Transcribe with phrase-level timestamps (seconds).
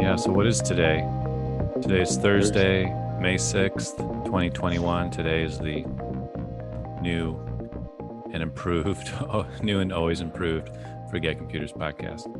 [0.00, 1.06] Yeah, so what is today?
[1.82, 2.86] Today is Thursday,
[3.20, 5.10] May 6th, 2021.
[5.10, 5.84] Today is the
[7.02, 7.38] new
[8.32, 10.70] and improved, oh, new and always improved
[11.10, 12.34] Forget Computers podcast.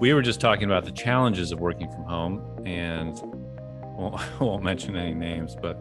[0.00, 3.16] We were just talking about the challenges of working from home, and
[3.96, 5.80] well, I won't mention any names, but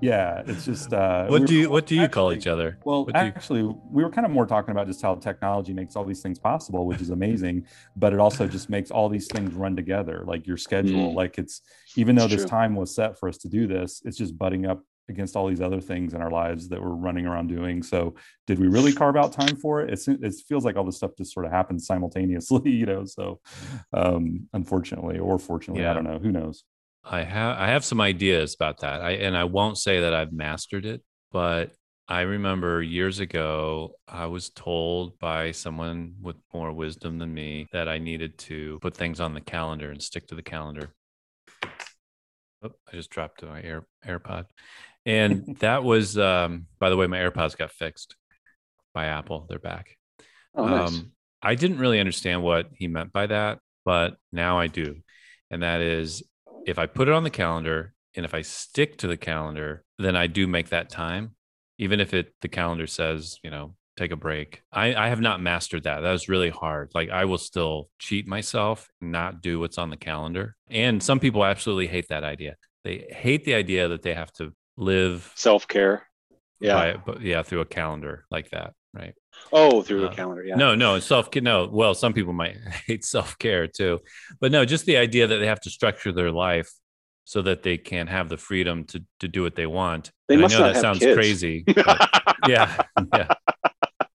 [0.00, 0.92] yeah, it's just.
[0.92, 2.78] Uh, what we do you What do you call each other?
[2.84, 5.72] Well, What do you- actually, we were kind of more talking about just how technology
[5.72, 7.66] makes all these things possible, which is amazing.
[7.96, 11.12] but it also just makes all these things run together, like your schedule.
[11.12, 11.16] Mm.
[11.16, 11.62] Like it's
[11.96, 12.50] even though It's this true.
[12.50, 15.60] time was set for us to do this, it's just butting up against all these
[15.60, 17.82] other things in our lives that we're running around doing.
[17.82, 18.14] So,
[18.46, 19.90] did we really carve out time for it?
[19.90, 23.04] It's, it feels like all this stuff just sort of happens simultaneously, you know.
[23.04, 23.40] So,
[23.92, 25.90] um, unfortunately or fortunately, Yeah.
[25.90, 26.18] I don't know.
[26.18, 26.64] Who knows?
[27.04, 29.00] I have I have some ideas about that.
[29.00, 31.02] I and I won't say that I've mastered it,
[31.32, 31.72] but
[32.06, 37.88] I remember years ago I was told by someone with more wisdom than me that
[37.88, 40.90] I needed to put things on the calendar and stick to the calendar.
[42.62, 44.46] Oh, I just dropped my air AirPod.
[45.08, 48.14] And that was um by the way my AirPods got fixed
[48.94, 49.46] by Apple.
[49.48, 49.96] They're back.
[50.54, 50.88] Oh, nice.
[50.88, 54.96] Um, I didn't really understand what he meant by that, but now I do.
[55.50, 56.22] And that is
[56.66, 60.16] if I put it on the calendar and if I stick to the calendar, then
[60.16, 61.36] I do make that time,
[61.78, 64.62] even if it the calendar says, you know, take a break.
[64.72, 66.00] I, I have not mastered that.
[66.00, 66.90] That was really hard.
[66.94, 70.56] Like I will still cheat myself, not do what's on the calendar.
[70.68, 72.56] And some people absolutely hate that idea.
[72.84, 76.06] They hate the idea that they have to live Self care.
[76.60, 76.74] Yeah.
[76.94, 78.72] by, but yeah, through a calendar like that.
[78.94, 79.14] Right.
[79.52, 80.42] Oh, through Uh, the calendar.
[80.44, 80.56] Yeah.
[80.56, 81.42] No, no, self care.
[81.42, 81.68] no.
[81.70, 84.00] Well, some people might hate self care too,
[84.40, 86.70] but no, just the idea that they have to structure their life
[87.24, 90.10] so that they can have the freedom to to do what they want.
[90.28, 91.14] They And must I know not that have sounds kids.
[91.14, 91.64] crazy.
[91.66, 92.08] but
[92.48, 92.82] yeah,
[93.14, 93.28] yeah,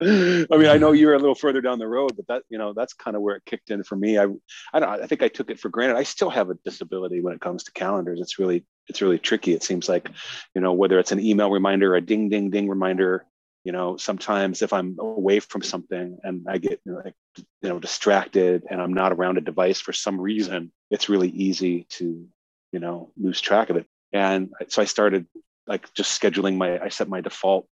[0.03, 2.73] I mean, I know you're a little further down the road, but that you know
[2.73, 4.19] that's kind of where it kicked in for me.
[4.19, 4.27] I,
[4.73, 5.03] I don't.
[5.03, 5.97] I think I took it for granted.
[5.97, 8.21] I still have a disability when it comes to calendars.
[8.21, 9.53] It's really, it's really tricky.
[9.53, 10.11] It seems like,
[10.55, 13.25] you know, whether it's an email reminder, or a ding, ding, ding reminder.
[13.65, 17.69] You know, sometimes if I'm away from something and I get you know, like, you
[17.69, 22.27] know, distracted and I'm not around a device for some reason, it's really easy to,
[22.73, 23.87] you know, lose track of it.
[24.13, 25.27] And so I started
[25.69, 26.83] like just scheduling my.
[26.83, 27.69] I set my default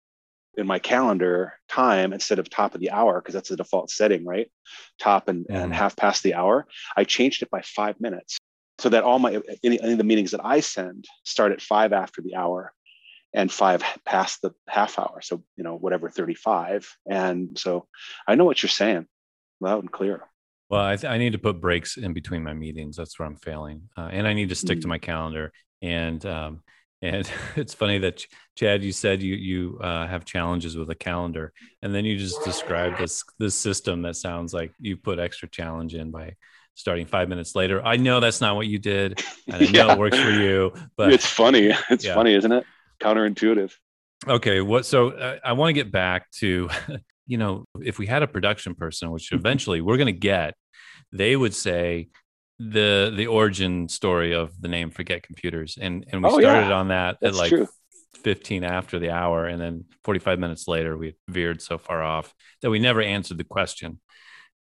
[0.56, 4.24] in my calendar time instead of top of the hour because that's the default setting
[4.24, 4.50] right
[4.98, 5.76] top and, and Mhm.
[5.76, 8.38] half past the hour i changed it by five minutes
[8.78, 11.92] so that all my any, any of the meetings that i send start at five
[11.92, 12.72] after the hour
[13.34, 17.86] and five past the half hour so you know whatever 35 and so
[18.26, 19.06] i know what you're saying
[19.60, 20.22] loud and clear
[20.68, 22.96] Well, I, th- I need to put breaks in between my meetings.
[22.96, 24.94] That's where I'm failing, uh, and I need to stick to Mm.
[24.94, 25.52] my calendar.
[25.80, 26.62] And um,
[27.02, 28.24] and it's funny that
[28.56, 31.52] Chad, you said you you uh, have challenges with a calendar,
[31.82, 35.94] and then you just described this this system that sounds like you put extra challenge
[35.94, 36.34] in by
[36.74, 37.84] starting five minutes later.
[37.84, 39.94] I know that's not what you did, and I know Yeah.
[39.94, 42.14] it works for you, but it's funny it's Yeah.
[42.14, 42.64] funny isn't it
[43.00, 43.72] counterintuitive
[44.26, 44.86] Okay, what?
[44.86, 46.68] So uh, I want to get back to,
[47.26, 50.54] you know, if we had a production person, which eventually we're going to get,
[51.12, 52.08] they would say
[52.58, 56.74] the the origin story of the name Forget Computers, and and we Oh, started yeah.
[56.74, 57.68] on that That's at like true.
[58.24, 62.70] 15 after the hour, and then 45 minutes later we veered so far off that
[62.70, 64.00] we never answered the question.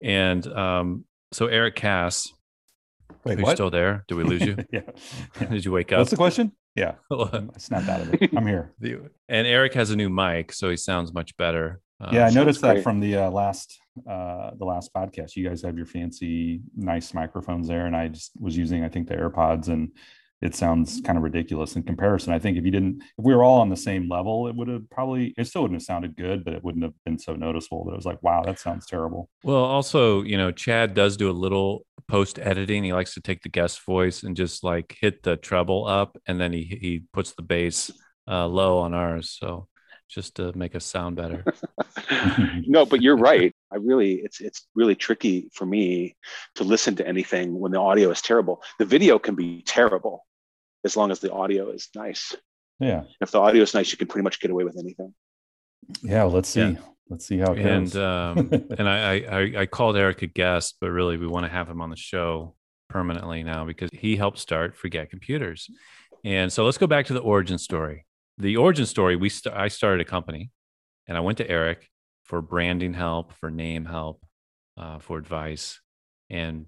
[0.04, 2.32] And um, so Eric Cass,
[3.24, 4.04] Wait, are you still there?
[4.08, 4.58] Did we lose you?
[4.72, 4.82] yeah.
[5.40, 5.48] yeah.
[5.50, 6.00] Did you wake up?
[6.00, 6.52] What's the question?
[6.76, 8.32] Yeah, I snapped out of it.
[8.36, 8.74] I'm here.
[9.30, 11.80] And Eric has a new mic, so he sounds much better.
[12.02, 12.84] Uh, yeah, I noticed that great.
[12.84, 13.80] from the uh, last
[14.10, 15.36] uh, the last podcast.
[15.36, 19.08] You guys have your fancy, nice microphones there, and I just was using, I think,
[19.08, 19.92] the AirPods, and
[20.42, 22.34] it sounds kind of ridiculous in comparison.
[22.34, 24.68] I think if you didn't, if we were all on the same level, it would
[24.68, 27.86] have probably, it still wouldn't have sounded good, but it wouldn't have been so noticeable
[27.86, 29.30] that it was like, wow, that sounds terrible.
[29.44, 32.84] Well, also, you know, Chad does do a little post editing.
[32.84, 36.40] He likes to take the guest voice and just like hit the treble up, and
[36.40, 37.92] then he he puts the bass
[38.28, 39.68] uh, low on ours, so
[40.08, 41.44] just to make us sound better.
[42.68, 43.56] no, but you're right.
[43.76, 46.16] I really, it's it's really tricky for me
[46.56, 48.64] to listen to anything when the audio is terrible.
[48.80, 50.26] The video can be terrible
[50.86, 52.34] as long as the audio is nice.
[52.80, 55.14] Yeah, If the audio is nice, you can pretty much get away with anything.
[56.02, 56.24] yeah.
[56.24, 56.62] Well, let's see.
[56.62, 56.76] Yeah.
[57.10, 57.96] Let's see how it and goes.
[57.98, 58.38] um,
[58.80, 61.68] and I, I I- I called Eric a guest, but really we want to have
[61.70, 62.56] him on the show
[62.90, 65.70] permanently now because he helped start Forget Computers.
[66.24, 68.06] And so let's go back to the origin story.
[68.38, 70.50] The origin story, we st- I started a company,
[71.08, 71.90] and I went to Eric
[72.26, 74.26] for branding help, for name help,
[74.78, 75.80] uh, for advice,
[76.30, 76.66] and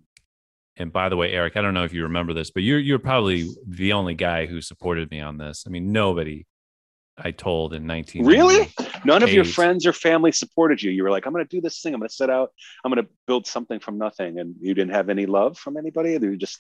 [0.78, 3.00] and by the way, Eric, I don't know if you remember this, but you're you're
[3.00, 5.64] probably the only guy who supported me on this.
[5.68, 6.46] I mean, nobody
[7.18, 8.72] I told in 19 Really?
[9.06, 10.92] None of your friends or family supported you.
[10.92, 11.94] You were like, I'm going to do this thing.
[11.94, 12.52] I'm going to set out.
[12.84, 14.40] I'm going to build something from nothing.
[14.40, 16.12] And you didn't have any love from anybody.
[16.12, 16.60] You just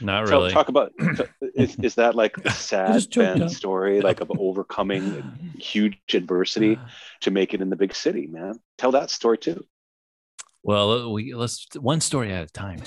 [0.00, 0.52] not tell- really.
[0.52, 0.92] talk about.
[1.54, 6.78] is, is that like a sad just Ben story, like of overcoming huge adversity
[7.20, 8.26] to make it in the big city?
[8.26, 9.64] Man, tell that story too.
[10.62, 12.82] Well, we let's one story at a time.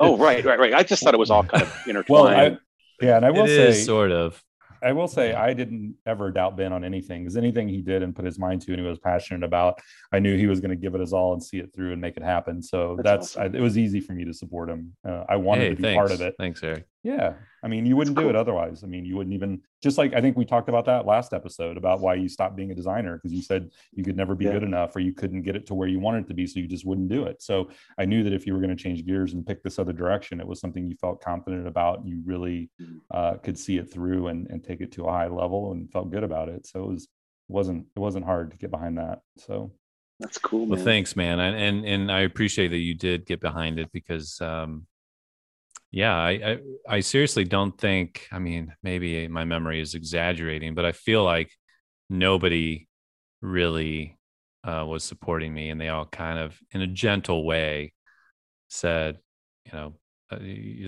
[0.00, 0.74] Oh, right, right, right.
[0.74, 1.68] I just thought it was all kind of
[2.08, 2.58] Well, intertwined.
[3.00, 4.42] I, yeah, and I will it say, is sort of.
[4.84, 8.14] I will say I didn't ever doubt Ben on anything because anything he did and
[8.14, 9.80] put his mind to and he was passionate about,
[10.12, 12.00] I knew he was going to give it his all and see it through and
[12.00, 12.62] make it happen.
[12.62, 14.94] So That's that's, I, it was easy for me to support him.
[15.08, 15.98] Uh, I wanted Hey, to be thanks.
[15.98, 16.34] part of it.
[16.38, 16.84] Thanks, Eric.
[17.04, 17.34] Yeah.
[17.62, 18.82] I mean, you wouldn't do it otherwise.
[18.82, 21.76] I mean, you wouldn't even just like I think we talked about that last episode
[21.76, 24.52] about why you stopped being a designer because you said you could never be Yeah.
[24.52, 26.46] good enough or you couldn't get it to where you wanted it to be.
[26.46, 27.42] So you just wouldn't do it.
[27.42, 27.68] So
[27.98, 30.40] I knew that if you were going to change gears and pick this other direction,
[30.40, 32.04] it was something you felt confident about.
[32.06, 32.70] You really
[33.10, 36.10] uh, could see it through and, and take it to a high level and felt
[36.10, 36.66] good about it.
[36.66, 37.08] So it was
[37.48, 39.20] wasn't it wasn't hard to get behind that.
[39.36, 39.72] So
[40.20, 43.78] That's cool, Well, thanks, man, and and and I appreciate that you did get behind
[43.78, 44.86] it because, um,
[45.94, 46.58] yeah, I, I
[46.96, 48.26] I seriously don't think.
[48.32, 51.50] I mean, maybe my memory is exaggerating, but I feel like
[52.10, 52.88] nobody
[53.40, 54.18] really
[54.64, 57.92] uh, was supporting me, and they all kind of, in a gentle way,
[58.68, 59.18] said,
[59.66, 59.94] you know,
[60.32, 60.38] uh,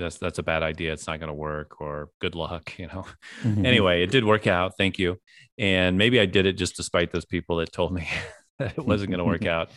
[0.01, 0.93] that's that's a bad idea.
[0.93, 2.73] It's not going to work, or good luck.
[2.79, 3.05] You know.
[3.45, 4.73] anyway, it did work out.
[4.77, 5.19] Thank you.
[5.59, 8.09] And maybe I did it just despite those people that told me
[8.59, 9.71] that it wasn't going to work out.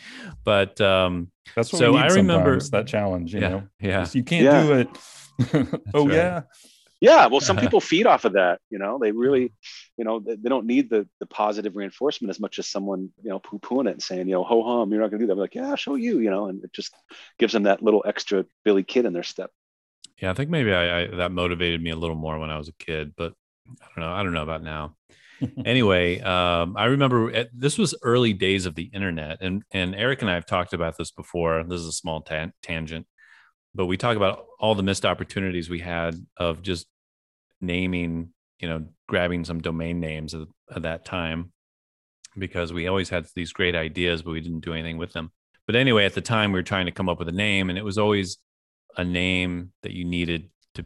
[0.44, 3.34] But um, that's what So we need I remember- sometimes, that challenge.
[3.34, 4.62] You yeah, know, yeah, you can't Yeah.
[4.66, 4.88] do it.
[5.94, 6.14] oh right.
[6.14, 6.42] yeah.
[7.00, 8.60] Yeah, well, some people feed off of that.
[8.68, 9.54] You know, they really,
[9.96, 13.30] you know, they, they don't need the the positive reinforcement as much as someone, you
[13.30, 15.32] know, poo pooing it and saying, you know, ho hum, you're not gonna do that.
[15.32, 16.94] I'm like, yeah, I'll show you, you know, and it just
[17.38, 19.50] gives them that little extra Billy Kid in their step.
[20.20, 20.30] yeah.
[20.30, 22.74] I think maybe I, I that motivated me a little more when I was a
[22.74, 23.32] kid, but
[23.80, 24.12] I don't know.
[24.12, 24.96] I don't know about now.
[25.64, 30.22] anyway, um, I remember at, this was early days of the internet, and and Eric
[30.22, 31.64] and I have talked about this before.
[31.64, 33.06] This is a small tan- tangent,
[33.74, 36.86] but we talk about all the missed opportunities we had of just
[37.60, 41.52] naming, you know, grabbing some domain names at, at that time,
[42.38, 45.30] because we always had these great ideas, but we didn't do anything with them.
[45.66, 47.78] But anyway, at the time, we were trying to come up with a name, and
[47.78, 48.38] it was always
[48.96, 50.84] a name that you needed to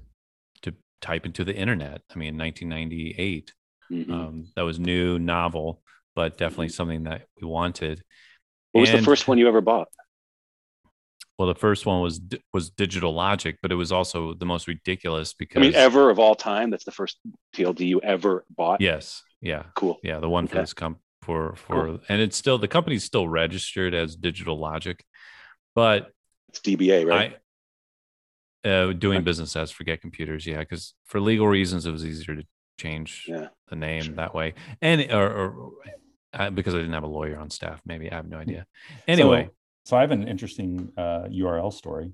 [0.62, 2.02] to type into the internet.
[2.14, 3.52] I mean, in 1998
[3.90, 4.10] Mhm.
[4.10, 5.82] um, that was new, novel,
[6.14, 8.02] but definitely something that we wanted.
[8.72, 9.88] what was the first one you ever bought?
[11.38, 12.20] Well, the first one was
[12.52, 16.19] was Digital Logic, but it was also the most ridiculous because I mean, ever of
[16.20, 16.70] all time.
[16.70, 17.19] That's the first
[17.56, 18.81] TLD you ever bought.
[18.81, 19.98] yes, yeah, Cool.
[20.02, 23.94] yeah, the one for this comp for for and it's still the company's still registered
[23.94, 25.02] as Digital Logic,
[25.75, 26.12] but
[26.50, 27.36] It's DBA, right?
[28.64, 29.25] I uh, doing Okay.
[29.25, 32.44] business as Forget Computers, yeah, because for legal reasons it was easier to
[32.78, 33.48] change yeah.
[33.69, 34.14] the name Sure.
[34.14, 35.31] that way, and or,
[36.36, 38.66] or because I didn't have a lawyer on staff, maybe I have no idea.
[39.06, 39.54] Anyway, So,
[39.84, 42.12] so I have an interesting uh, URL story.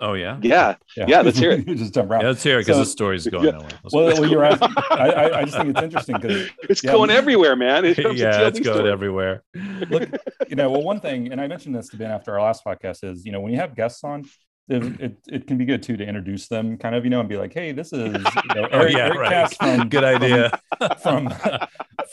[0.00, 0.74] oh yeah, Yeah.
[0.96, 1.66] Yeah, let's hear it.
[1.82, 2.20] Just jump around.
[2.22, 3.50] Yeah, let's hear it because So- the story's going Yeah.
[3.52, 3.68] nowhere.
[3.82, 4.74] Let's well, well, you're asking.
[4.90, 7.84] I, I, I just think it's interesting because It's Yeah, going we- everywhere, man.
[7.86, 8.92] It yeah, it's going story.
[8.92, 9.42] everywhere.
[9.90, 10.08] look,
[10.48, 13.04] you know, well, one thing, and I mentioned this to Ben after our last podcast
[13.10, 14.24] is, you know, when you have guests on,
[14.68, 17.28] it, it, it can be good too to introduce them, kind of, you know, and
[17.28, 19.54] be like, hey, this is you know, Oh, yeah, Eric right.
[19.54, 20.60] From Good idea.
[21.00, 21.58] from from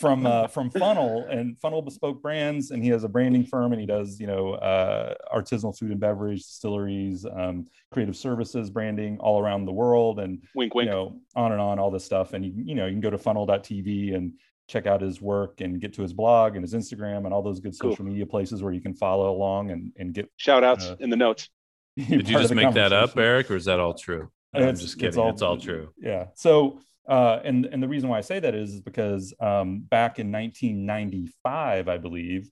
[0.02, 3.86] uh, from Funnel and Funnel Bespoke Brands, and he has a branding firm, and he
[3.86, 9.64] does you know uh, artisanal food and beverage distilleries, um, creative services, branding all around
[9.64, 10.86] the world, and Wink, wink.
[10.86, 13.10] you know on and on all this stuff and you, you know you can go
[13.10, 14.32] to funnel.tv and
[14.68, 17.60] check out his work and get to his blog and his instagram and all those
[17.60, 17.90] good Cool.
[17.90, 21.10] social media places where you can follow along and, and get Shout outs uh, in
[21.10, 21.50] the notes.
[21.96, 24.30] Did you just make that up, Eric, or is that all true?
[24.52, 25.20] No, I'm just kidding.
[25.28, 25.90] It's all, true.
[25.98, 29.80] yeah so uh and and the reason why i say that is, is because um
[29.80, 32.50] back in 1995 i believe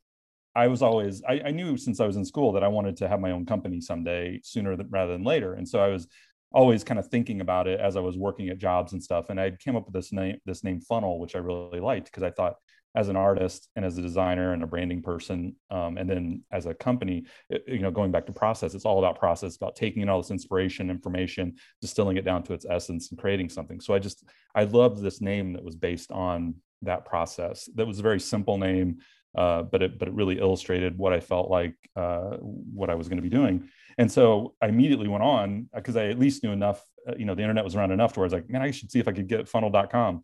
[0.55, 3.09] i was always I, I knew since i was in school that i wanted to
[3.09, 5.55] have my own company someday sooner than, rather than later.
[5.55, 6.07] And so i was
[6.53, 9.31] always kind of thinking about it as i was working at jobs and stuff.
[9.31, 12.23] And i came up with this name this name funnel which i really liked because
[12.23, 12.57] i thought
[12.95, 16.67] as an artist and as a designer and a branding person um, and then as
[16.67, 20.03] a company it- you know going back to process it's all about process about taking
[20.03, 23.81] in all this inspiration information distilling it down to its essence and creating something.
[23.81, 27.69] So i just i loved this name that was based on that process.
[27.77, 28.99] That was a very simple name
[29.37, 33.09] uh, but it but it really illustrated what i felt like uh, what i was
[33.09, 33.69] going to be doing.
[33.99, 37.35] And so i immediately went on because i at least knew enough uh, you know
[37.35, 39.09] the internet was around enough to where i was like man i should see if
[39.09, 40.23] i could get funnel.com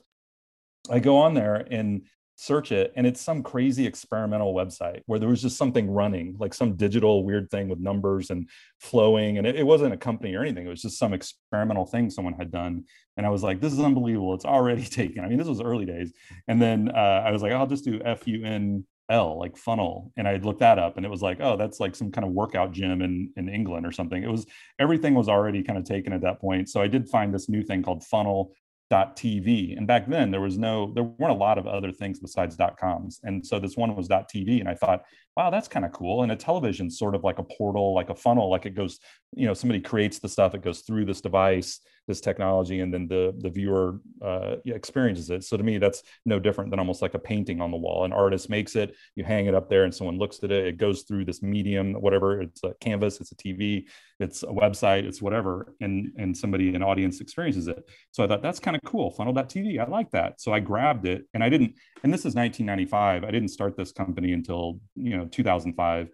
[0.91, 2.03] i go on there and
[2.41, 6.55] search it and it's some crazy experimental website where there was just something running like
[6.55, 10.43] some digital weird thing with numbers and flowing and it, it, wasn't a company or
[10.43, 12.85] anything it was just some experimental thing someone had done
[13.17, 15.85] and i was like this is unbelievable it's already taken i mean this was early
[15.85, 16.13] days
[16.47, 20.13] and then uh, i was like i'll just do fun L, like funnel.
[20.19, 22.33] And I looked that up and it was like, oh, that's like some kind of
[22.33, 24.23] workout gym in, in England or something.
[24.23, 24.45] It was
[24.79, 26.69] everything was already kind of taken at that point.
[26.69, 28.53] So I did find this new thing called funnel
[28.91, 29.77] TV.
[29.77, 32.77] And back then there was no, there weren't a lot of other things besides dot
[32.79, 33.21] coms.
[33.23, 34.61] And so this one was dot TV.
[34.61, 35.03] And I thought,
[35.37, 36.23] wow, that's kind of cool.
[36.23, 38.99] And a television sort of like a portal, like a funnel, like it goes,
[39.35, 43.07] you know, somebody creates the stuff, it goes through this device, this technology, and then
[43.07, 45.45] the the viewer uh, experiences it.
[45.45, 48.05] So to me, that's no different than almost like a painting on the wall.
[48.05, 50.67] An artist makes it, you hang it up there, and someone looks at it.
[50.67, 52.41] It goes through this medium, whatever.
[52.41, 53.85] It's a canvas, it's a TV,
[54.19, 57.85] it's a website, it's whatever, and and somebody, an audience, experiences it.
[58.11, 59.11] So I thought that's kind of cool.
[59.11, 60.41] Funnel.tv, I like that.
[60.41, 61.75] So I grabbed it, and I didn't.
[62.03, 63.25] And this is 1995.
[63.25, 66.11] I didn't start this company until you know 2005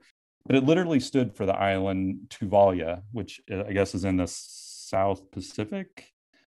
[0.47, 4.26] but it literally stood for the island Tuvalu, which uh, I guess is in the
[4.26, 6.13] South Pacific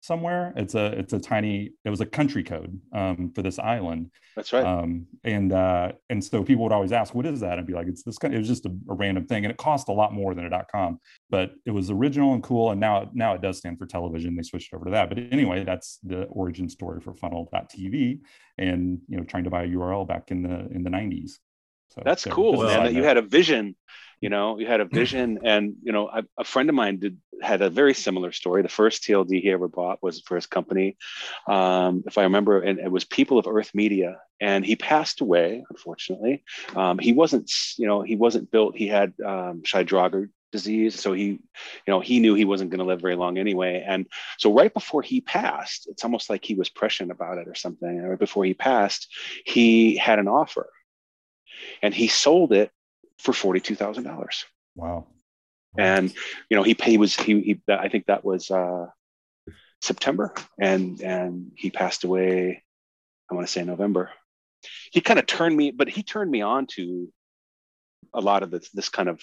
[0.09, 0.55] somewhere.
[0.57, 1.71] It's a it's a tiny.
[1.85, 4.11] It was a country code um, for this island.
[4.35, 4.65] That's right.
[4.65, 7.87] Um, and uh, and so people would always ask, "What is that?" And be like,
[7.87, 9.93] "It's this." Kind of, it was just a, a, random thing, and it cost a
[9.93, 10.99] lot more than a .com,
[11.31, 12.71] but it was original and cool.
[12.73, 14.35] And now now it does stand for television.
[14.35, 15.11] They switched over to that.
[15.11, 18.21] But anyway, that's the origin story for Funnel.tv,
[18.57, 21.33] and you know, trying to buy a URL back in the in the '90s.
[21.91, 22.85] So that's cool, man.
[22.85, 23.77] That you had a vision.
[24.21, 27.19] You know, you had a vision, and you know, a, a, friend of mine did
[27.41, 28.63] had a very similar story.
[28.63, 30.97] The first TLD he ever bought was for his company,
[31.49, 35.65] um, if I remember, and it was People of Earth Media, and he passed away.
[35.71, 36.45] Unfortunately,
[36.75, 37.51] um, he wasn't.
[37.77, 38.77] You know, he wasn't built.
[38.77, 39.63] He had um,
[40.51, 41.41] disease so he you
[41.89, 44.07] know he knew he wasn't going to live very long anyway and
[44.39, 48.03] so right before he passed it's almost like he was prescient about it or something
[48.03, 49.09] right before he passed
[49.45, 50.71] he had an offer
[51.83, 52.71] and he sold it
[53.19, 54.45] for forty-two thousand dollars.
[54.75, 55.07] Wow!
[55.77, 56.13] And
[56.49, 58.87] you know, he paid was he, he I think that was uh,
[59.81, 62.63] September, and and he passed away.
[63.31, 64.11] I want to say November.
[64.91, 67.13] He kind of turned me, but he turned me on to
[68.15, 69.21] a lot of this this kind of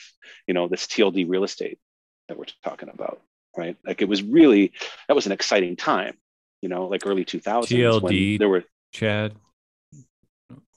[0.47, 1.79] you know this TLD real estate
[2.27, 3.21] that we're talking about,
[3.57, 3.77] right?
[3.85, 4.73] Like it was really
[5.07, 6.17] that was an exciting time,
[6.61, 7.67] you know, like early 2000s.
[7.67, 8.39] TLD.
[8.39, 9.35] there were Chad.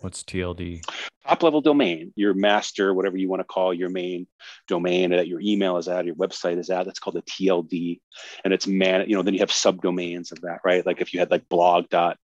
[0.00, 0.84] What's TLD?
[1.26, 4.26] Top level domain, your master, whatever you want to call your main
[4.68, 6.86] domain that your email is at, your website is at.
[6.86, 8.00] That's called a TLD,
[8.44, 9.08] and it's man.
[9.08, 10.86] You know, then you have subdomains of that, right?
[10.86, 12.16] Like if you had like blog dot,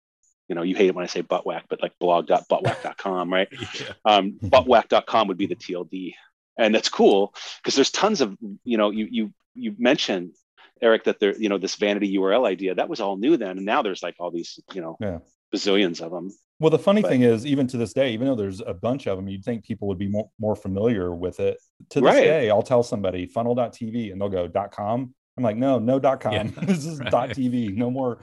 [0.49, 3.49] you know, you hate it when I say buttwhack, but like blog dot blog.buttwhack.com, right?
[3.81, 3.93] yeah.
[4.05, 6.13] um, buttwhack.com would be the TLD,
[6.59, 10.33] and that's cool because there's tons of you know you you you mentioned
[10.83, 13.67] Eric that there you know this vanity URL idea that was all new then, and
[13.67, 15.19] now there's like all these you know yeah.
[15.55, 16.31] bazillions of them.
[16.63, 19.09] Well, the funny but, thing is, even to this day, even though there's a bunch
[19.09, 21.59] of them, you'd think people would be more, more familiar with it.
[21.91, 22.23] To this right.
[22.23, 25.13] day, I'll tell somebody funnel.tv and they'll go .com.
[25.37, 26.33] I'm like, no, no .com.
[26.33, 27.11] Yeah, this is right.
[27.11, 27.75] .tv.
[27.75, 28.21] No more.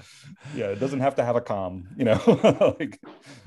[0.55, 1.89] Yeah, it doesn't have to have a com.
[1.98, 2.98] You know, like.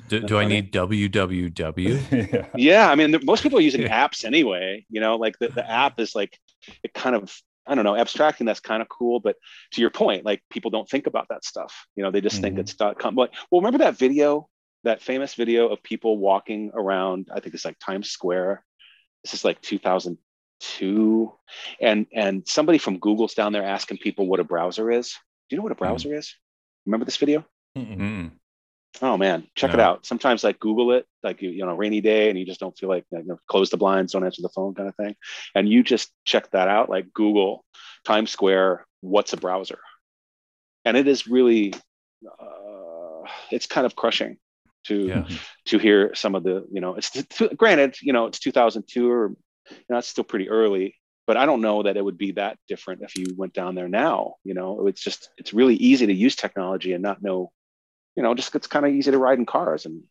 [0.09, 2.33] Do, do I need www?
[2.35, 2.47] yeah.
[2.55, 4.85] yeah, I mean, most people are using apps anyway.
[4.91, 6.39] You know, like the, the app is like
[6.83, 7.35] it kind of
[7.67, 9.21] I don't know, abstracting that's kind of cool.
[9.21, 9.37] But
[9.73, 11.87] to your point, like people don't think about that stuff.
[11.97, 12.43] You know, they just mm-hmm.
[12.43, 13.15] think it's dot com.
[13.15, 14.51] But well, remember that video
[14.85, 18.65] that famous video of people walking around, I think it's like Times Square.
[19.25, 21.33] This is like 2002.
[21.81, 25.17] And, and somebody from Google's down there asking people what a browser is.
[25.49, 25.85] Do you know what a hmm.
[25.85, 26.19] browser mm.
[26.19, 26.35] is?
[26.87, 27.45] Remember this video?
[27.77, 28.33] Mm-mm.
[29.01, 29.75] Oh man, check no.
[29.75, 30.05] it out.
[30.05, 32.91] Sometimes like Google it, like you, you know, rainy day and you just don't feel
[32.91, 35.15] like you know, close the blinds, don't answer the phone kind of thing.
[35.55, 37.65] And you just check that out, like Google
[38.05, 39.79] Times Square, what's a browser?
[40.85, 41.73] And it is really,
[42.27, 44.37] uh, it's kind of crushing
[44.85, 45.29] to yeah.
[45.67, 47.11] to hear some of the you know it's
[47.57, 49.29] granted you know it's 2002 or
[49.71, 50.97] you know it's still pretty early
[51.27, 53.89] but i don't know that it would be that different if you went down there
[53.89, 57.51] now you know it's just it's really easy to use technology and not know
[58.17, 60.03] you know just it's kind of easy to ride in cars and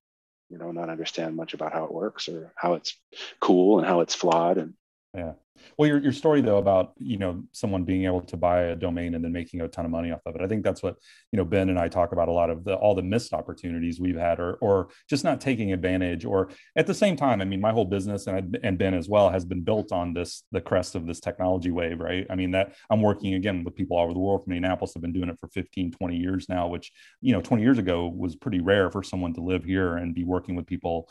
[0.49, 2.97] you know not understand much about how it works or how it's
[3.39, 4.73] cool and how it's flawed and
[5.13, 5.33] yeah
[5.77, 9.15] well, your, your story though about you know someone being able to buy a domain
[9.15, 10.41] and then making a ton of money off of it.
[10.41, 10.95] I think that's what
[11.31, 13.99] you know Ben and I talk about a lot of the all the missed opportunities
[13.99, 16.25] we've had, or or just not taking advantage.
[16.25, 19.29] Or at the same time, I mean, my whole business and and Ben as well
[19.29, 22.25] has been built on this the crest of this technology wave, right?
[22.29, 24.93] I mean that I'm working again with people all over the world from Indianapolis.
[24.95, 26.91] I've been doing it for 15, 20 years now, which
[27.21, 30.23] you know 20 years ago was pretty rare for someone to live here and be
[30.23, 31.09] working with people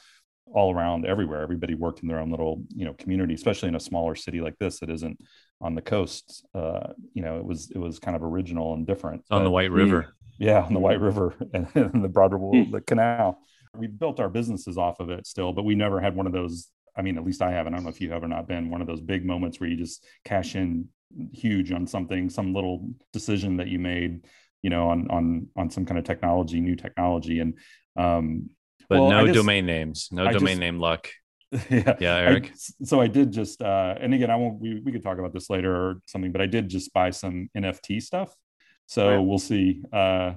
[0.53, 1.43] all around everywhere.
[1.43, 4.59] Everybody worked in their own little, you know, community, especially in a smaller city like
[4.59, 5.21] this that isn't
[5.61, 6.45] on the coast.
[6.55, 9.25] Uh, you know, it was it was kind of original and different.
[9.31, 10.15] On but, the White River.
[10.39, 12.71] Yeah, on the White River and, and the Broadway hmm.
[12.71, 13.39] the canal.
[13.77, 16.69] we built our businesses off of it still, but we never had one of those.
[16.97, 17.75] I mean, at least I haven't.
[17.75, 19.69] I don't know if you have or not been one of those big moments where
[19.69, 20.89] you just cash in
[21.33, 24.25] huge on something, some little decision that you made,
[24.63, 27.55] you know, on on on some kind of technology, new technology, and
[27.97, 28.51] um,
[28.91, 31.09] but well, no just, domain names, no I domain just, name luck.
[31.71, 32.53] yeah, yeah, Eric.
[32.53, 34.61] I, so I did just, uh, and again, I won't.
[34.61, 37.49] We, we could talk about this later or something, but I did just buy some
[37.57, 38.35] NFT stuff.
[38.87, 39.19] So right.
[39.19, 39.83] we'll see.
[39.93, 40.35] Uh,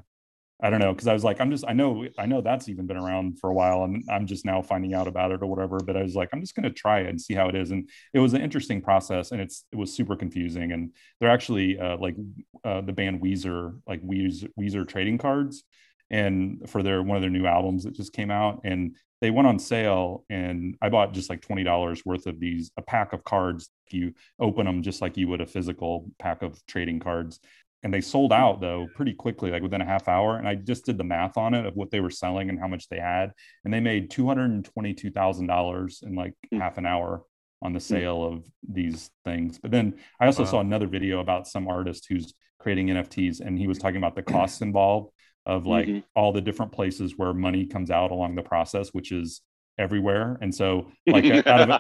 [0.62, 2.88] I don't know because I was like, I'm just, I know, I know that's even
[2.88, 5.80] been around for a while, and I'm just now finding out about it or whatever.
[5.80, 7.72] But I was like, I'm just going to try it and see how it is.
[7.72, 10.72] And it was an interesting process, and it's it was super confusing.
[10.72, 12.16] And they're actually uh, like
[12.64, 15.64] uh, the band Weezer, like Weezer, Weezer trading cards,
[16.14, 19.48] and for their one of their new albums that just came out, and they went
[19.48, 23.24] on sale, and I bought just like twenty dollars worth of these a pack of
[23.24, 23.70] cards.
[23.88, 27.40] If you open them just like you would a physical pack of trading cards
[27.84, 30.86] and they sold out though pretty quickly like within a half hour and i just
[30.86, 33.32] did the math on it of what they were selling and how much they had
[33.66, 36.60] and they made $222000 in like mm.
[36.60, 37.24] half an hour
[37.62, 37.94] on the hmm.
[37.94, 40.50] sale of these things but then i also wow.
[40.50, 44.24] saw another video about some artist who's creating nfts and he was talking about the
[44.24, 45.12] costs involved
[45.46, 46.00] of like mm-hmm.
[46.16, 49.42] all the different places where money comes out along the process which is
[49.78, 51.80] everywhere and so like out of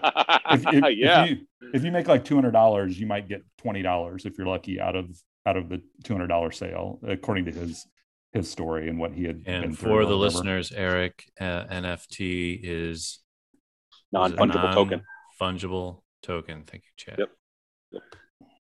[0.51, 1.24] if, if, yeah.
[1.24, 1.38] if you
[1.74, 5.15] if you make like $200 you might get $20 if you're lucky out of
[5.46, 7.86] out of the $200 sale according to his
[8.34, 13.20] his story and what he had and for the listeners eric uh, nft is
[14.12, 15.01] non-fungible token
[15.39, 17.29] fungible token thank you chad yep.
[17.91, 18.01] yep.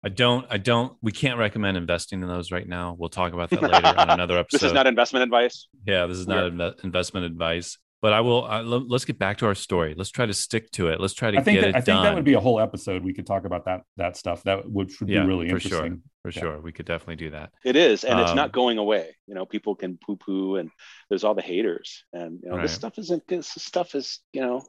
[0.06, 2.96] I don't, I don't, we can't recommend investing in those right now.
[2.98, 4.58] We'll talk about that later on another episode.
[4.60, 5.68] This is not investment advice.
[5.88, 6.72] Yeah, this is not yeah.
[6.84, 8.46] investment advice but I will.
[8.46, 9.96] Uh, l- let's get back to our story.
[9.98, 11.02] Let's try to stick to it.
[11.02, 12.60] Let's try to I think get that, it I think that would be a whole
[12.60, 13.04] episode.
[13.04, 14.44] We could talk about that that stuff.
[14.44, 15.94] That would, would yeah, be really for interesting.
[15.94, 16.00] Sure.
[16.22, 16.40] For yeah.
[16.40, 17.50] sure, we could definitely do that.
[17.64, 19.16] It is, and um, it's not um, going away.
[19.26, 20.70] You know, people can poo-poo, and
[21.10, 22.62] there's all the haters, and you know, right.
[22.62, 23.28] this stuff isn't.
[23.28, 24.64] This stuff is, you know,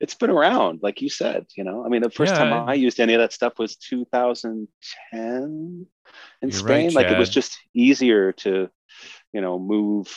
[0.00, 1.44] it's been around, like you said.
[1.58, 3.58] You know, I mean, the first yeah, time I, I used any of that stuff
[3.58, 5.86] was 2010
[6.40, 6.86] in Spain.
[6.86, 8.70] Right, like it was just easier to,
[9.34, 10.10] you know, move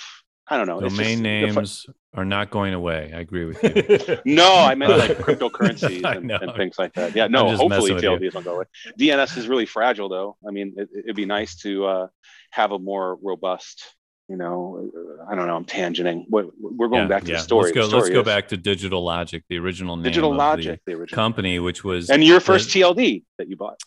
[0.52, 0.82] I don't know.
[0.82, 3.12] Domain names are not going away.
[3.16, 4.18] I agree with you.
[4.26, 7.16] no, I meant like cryptocurrencies and, and, things like that.
[7.16, 8.66] Yeah, no, hopefully TLDs will go away.
[9.00, 10.38] DNS is really fragile though.
[10.46, 12.08] I mean, it, would be nice to uh,
[12.52, 13.96] have a more robust,
[14.28, 14.92] you know,
[15.30, 16.26] I don't know, I'm tangenting.
[16.30, 16.44] We're
[16.90, 17.38] going yeah, back to yeah.
[17.38, 17.66] the story.
[17.66, 20.94] Let's go, story let's go back to Digital Logic, the original name Digital Logic, the,
[20.94, 23.80] the, original company, which was And your first the, TLD that you bought.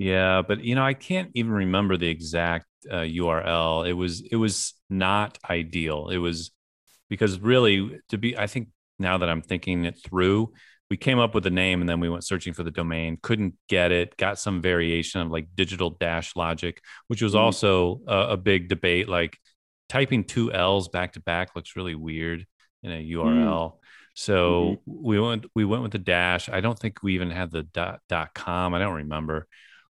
[0.00, 3.88] Yeah, but you know, I can't even remember the exact uh, URL.
[3.88, 6.08] It was it was not ideal.
[6.08, 6.52] It was
[7.08, 8.36] because really to be.
[8.36, 8.68] I think
[8.98, 10.52] now that I'm thinking it through,
[10.90, 13.18] we came up with a name and then we went searching for the domain.
[13.20, 14.16] Couldn't get it.
[14.16, 17.44] Got some variation of like digital dash logic, which was mm-hmm.
[17.44, 19.08] also a, a, big debate.
[19.08, 19.38] Like
[19.88, 22.46] typing two L's back to back looks really weird
[22.82, 23.72] in a URL.
[23.72, 23.72] Mm.
[24.14, 25.04] So mm-hmm.
[25.04, 26.48] we went we went with the dash.
[26.48, 28.74] I don't think we even had the dot, dot com.
[28.74, 29.46] I don't remember.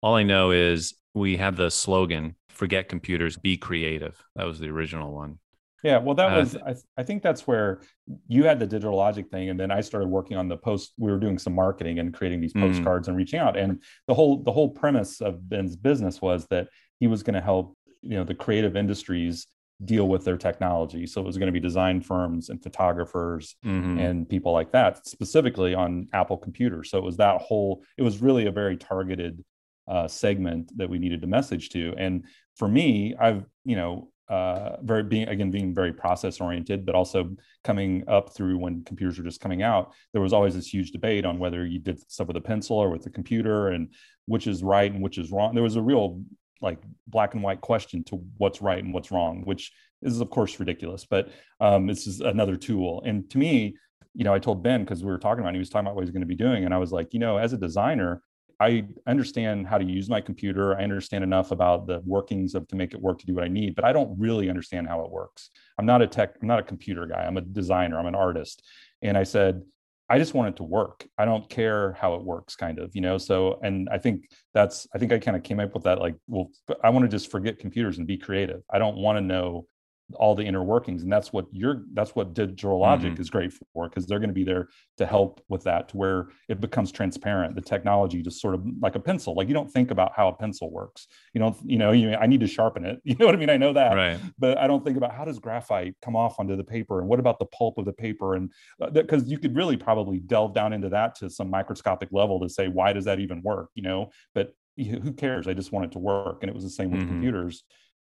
[0.02, 4.68] All I know is we had the slogan forget computers be creative that was the
[4.68, 5.38] original one
[5.82, 7.80] yeah well that uh, was I, I, think that's where
[8.28, 11.10] you had the digital logic thing and then i started working on the post we
[11.10, 12.68] were doing some marketing and creating these mm-hmm.
[12.68, 16.46] postcards mm and reaching out and the whole the whole premise of ben's business was
[16.50, 16.68] that
[17.00, 19.46] he was going to help you know the creative industries
[19.84, 23.98] deal with their technology so it was going to be design firms and photographers mm-hmm.
[23.98, 28.20] and people like that specifically on apple computers so it was that whole it was
[28.20, 29.42] really a very targeted
[29.90, 31.92] uh, segment that we needed to message to.
[31.98, 32.24] And
[32.56, 37.30] for me, I've you know uh, very being again being very process oriented, but also
[37.64, 41.24] coming up through when computers were just coming out, there was always this huge debate
[41.26, 43.92] on whether you did stuff with a pencil or with a computer, and
[44.26, 45.52] which is right and which is wrong.
[45.52, 46.22] There was a real
[46.62, 50.60] like black and white question to what's right and what's wrong, which is of course
[50.60, 53.02] ridiculous, but um, this is another tool.
[53.04, 53.74] And to me,
[54.14, 56.04] you know, I told Ben because we were talking about, he was talking about what
[56.04, 58.22] he's going to be doing, and I was like, you know, as a designer,
[58.60, 60.78] I understand how to use my computer.
[60.78, 63.48] I understand enough about the workings of to make it work to do what I
[63.48, 65.50] need, but I don't really understand how it works.
[65.78, 67.24] I'm not a tech, I'm not a computer guy.
[67.24, 68.62] I'm a designer, I'm an artist.
[69.00, 69.62] And I said,
[70.10, 71.06] I just want it to work.
[71.16, 73.16] I don't care how it works, kind of, you know.
[73.16, 76.00] So, and I think that's, I think I kind of came up with that.
[76.00, 76.50] Like, well,
[76.82, 78.60] I want to just forget computers and be creative.
[78.68, 79.66] I don't want to know
[80.14, 81.02] all the inner workings.
[81.02, 83.22] And that's what you're that's what digital logic mm-hmm.
[83.22, 84.68] is great for because they're going to be there
[84.98, 88.94] to help with that to where it becomes transparent the technology just sort of like
[88.94, 89.34] a pencil.
[89.34, 91.06] Like you don't think about how a pencil works.
[91.34, 93.00] You don't you know you, i need to sharpen it.
[93.10, 93.50] You know what i mean?
[93.50, 93.94] I know that.
[93.94, 94.20] Right.
[94.38, 97.18] but i don't think about how does graphite come off onto the paper and what
[97.18, 98.36] about the pulp of the paper?
[98.36, 98.52] And
[98.92, 102.48] because uh, you could really probably delve down into that to some microscopic level to
[102.48, 104.10] say why does that even work you know?
[104.34, 105.46] But who cares?
[105.46, 106.38] I just want it to work.
[106.42, 107.10] And it was the same with mm-hmm.
[107.10, 107.64] computers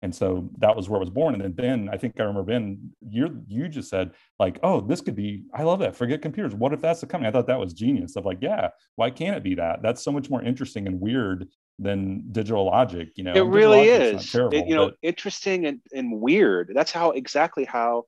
[0.02, 1.34] and so that was where it was born.
[1.34, 5.02] And then ben i think i remember ben you you just said like oh this
[5.02, 6.54] could be i love that forget computers.
[6.54, 7.30] What if that's the company?
[7.30, 9.82] I thought that was genius of like yeah why can't it be that?
[9.82, 11.48] That's so much more interesting and weird
[11.80, 14.32] than digital logic you know it really is.
[14.32, 14.96] terrible, it, you know but...
[15.02, 16.72] interesting and, and weird.
[16.74, 18.06] That's how exactly how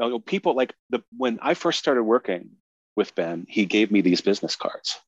[0.00, 2.50] you know, people like the when i first started working
[2.96, 4.98] with ben he gave me these business cards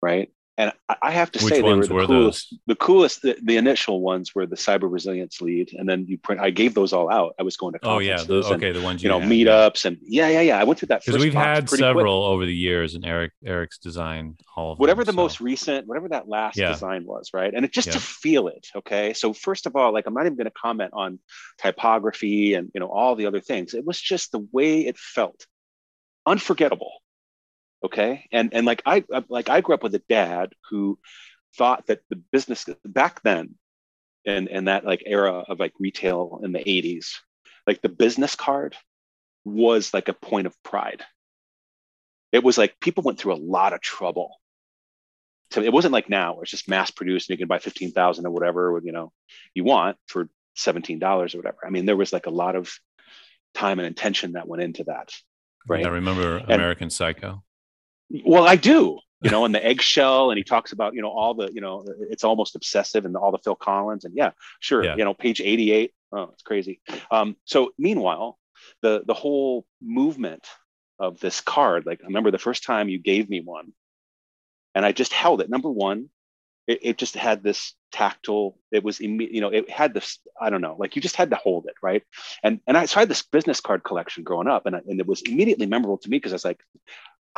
[0.00, 2.50] right and I have to Which say they were the were coolest.
[2.50, 2.60] Those?
[2.66, 6.40] The coolest, the, the, initial ones were the cyber resilience lead, and then you print.
[6.40, 7.36] I gave those all out.
[7.38, 7.78] I was going to.
[7.84, 9.88] Oh yeah, the, okay, the ones you, you know had, meetups yeah.
[9.88, 10.58] and yeah, yeah, yeah.
[10.58, 12.34] I went through that because we've had several quick.
[12.34, 15.22] over the years, and Eric Eric's design all of whatever them, the so.
[15.22, 16.72] most recent, whatever that last yeah.
[16.72, 17.54] design was, right?
[17.54, 17.92] And it just yeah.
[17.92, 18.66] to feel it.
[18.74, 21.20] Okay, so first of all, like I'm not even going to comment on
[21.58, 23.74] typography and you know all the other things.
[23.74, 25.46] It was just the way it felt,
[26.26, 26.94] unforgettable
[27.84, 28.26] okay?
[28.32, 30.98] And and like i like i grew up with a dad who
[31.56, 33.54] thought that the business back then
[34.26, 37.14] and and that like era of like retail in the 80s
[37.66, 38.76] like the business card
[39.44, 41.02] was like a point of pride.
[42.32, 44.34] It was like people went through a lot of trouble.
[45.50, 48.26] So it wasn't like now where it's just mass produced and you can buy 15,000
[48.26, 49.12] or whatever you know
[49.54, 51.58] you want for $17 or whatever.
[51.64, 52.70] I mean there was like a lot of
[53.54, 55.12] time and intention that went into that
[55.66, 55.86] right.
[55.86, 57.42] i remember american and, psycho
[58.10, 61.34] well, I do, you know, and the eggshell, and he talks about, you know, all
[61.34, 64.96] the, you know, it's almost obsessive and all the Phil Collins, and yeah, sure, yeah.
[64.96, 65.92] you know, page 88.
[66.12, 66.80] Oh, it's crazy.
[67.10, 68.38] Um, so meanwhile,
[68.82, 70.46] the the whole movement
[70.98, 73.72] of this card, like I remember the first time you gave me one,
[74.74, 75.50] and I just held it.
[75.50, 76.08] Number one,
[76.66, 78.58] it, it just had this tactile.
[78.70, 80.18] It was, you know, it had this.
[80.40, 82.02] I don't know, like you just had to hold it, right?
[82.42, 85.00] And and I so I had this business card collection growing up, and I, and
[85.00, 86.60] it was immediately memorable to me because I was like,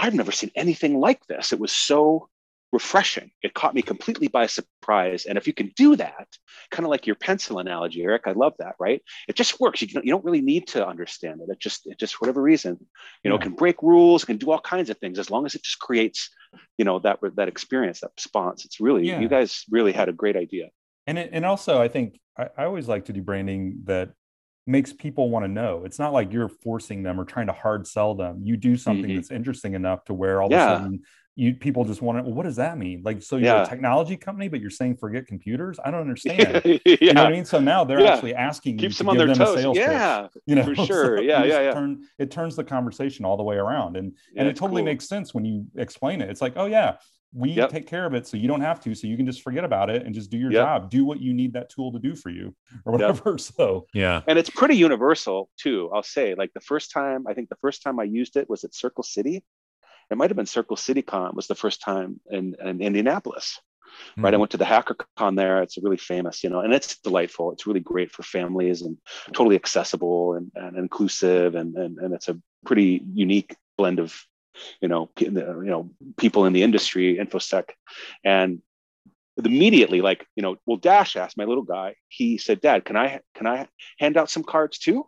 [0.01, 1.53] I've never seen anything like this.
[1.53, 2.29] It was so
[2.73, 3.31] refreshing.
[3.43, 5.27] It caught me completely by surprise.
[5.27, 6.29] And if you can do that,
[6.71, 9.03] kind of like your pencil analogy, Eric, I love that, right?
[9.29, 9.83] It just works.
[9.83, 11.51] You, can, you don't really need to understand it.
[11.51, 12.79] It just, it just, for whatever reason,
[13.25, 13.43] you know, yeah.
[13.43, 16.31] can break rules, can do all kinds of things as long as it just creates,
[16.79, 18.65] you know, that, that experience, that response.
[18.65, 19.21] It's really, yeah.
[19.21, 20.71] you guys really had a great idea.
[21.07, 24.13] And, it, and also, I think I, I always like to do branding that
[24.67, 25.83] makes people want to know.
[25.85, 28.41] It's not like you're forcing them or trying to hard sell them.
[28.45, 29.17] You do something mm-hmm.
[29.17, 30.73] that's interesting enough to where all yeah.
[30.73, 31.03] of a sudden
[31.37, 33.03] you people just want to well, what does that mean?
[33.05, 33.63] Like so you're yeah.
[33.63, 35.79] a technology company, but you're saying forget computers?
[35.83, 36.63] I don't understand.
[36.65, 36.79] yeah.
[36.85, 37.45] You know what I mean?
[37.45, 39.77] So now they're actually asking Keeps you to give them toes.
[39.77, 40.43] yeah, pitch.
[40.47, 41.19] You know, for sure.
[41.19, 41.73] So yeah, yeah, yeah.
[41.73, 43.97] Turn, it turns the conversation all the way around.
[43.97, 44.87] And and it totally cool.
[44.87, 46.29] makes sense when you explain it.
[46.31, 46.97] It's like, oh yeah,
[47.33, 47.71] we yep.
[47.71, 49.89] take care of it so you don't have to so you can just forget about
[49.89, 50.65] it and just do your yep.
[50.65, 53.41] job do what you need that tool to do for you or whatever yep.
[53.41, 57.49] so yeah and it's pretty universal too i'll say like the first time i think
[57.49, 59.45] the first time i used it was at circle city
[60.11, 63.61] it might have been circle city con was the first time in, in indianapolis
[64.11, 64.25] mm-hmm.
[64.25, 64.41] right i hmm.
[64.41, 67.67] went to the hacker con there it's really famous you know and it's delightful it's
[67.67, 68.97] really great for families and
[69.33, 74.21] totally accessible and, and inclusive and, and and it's a pretty unique blend of
[74.81, 77.71] you know, you know, people in the industry, infosec,
[78.25, 78.61] and
[79.37, 81.97] immediately, like, you know, well, Dash asked my little guy.
[82.09, 83.69] He said, "Dad, can I can I
[83.99, 85.07] hand out some cards too?"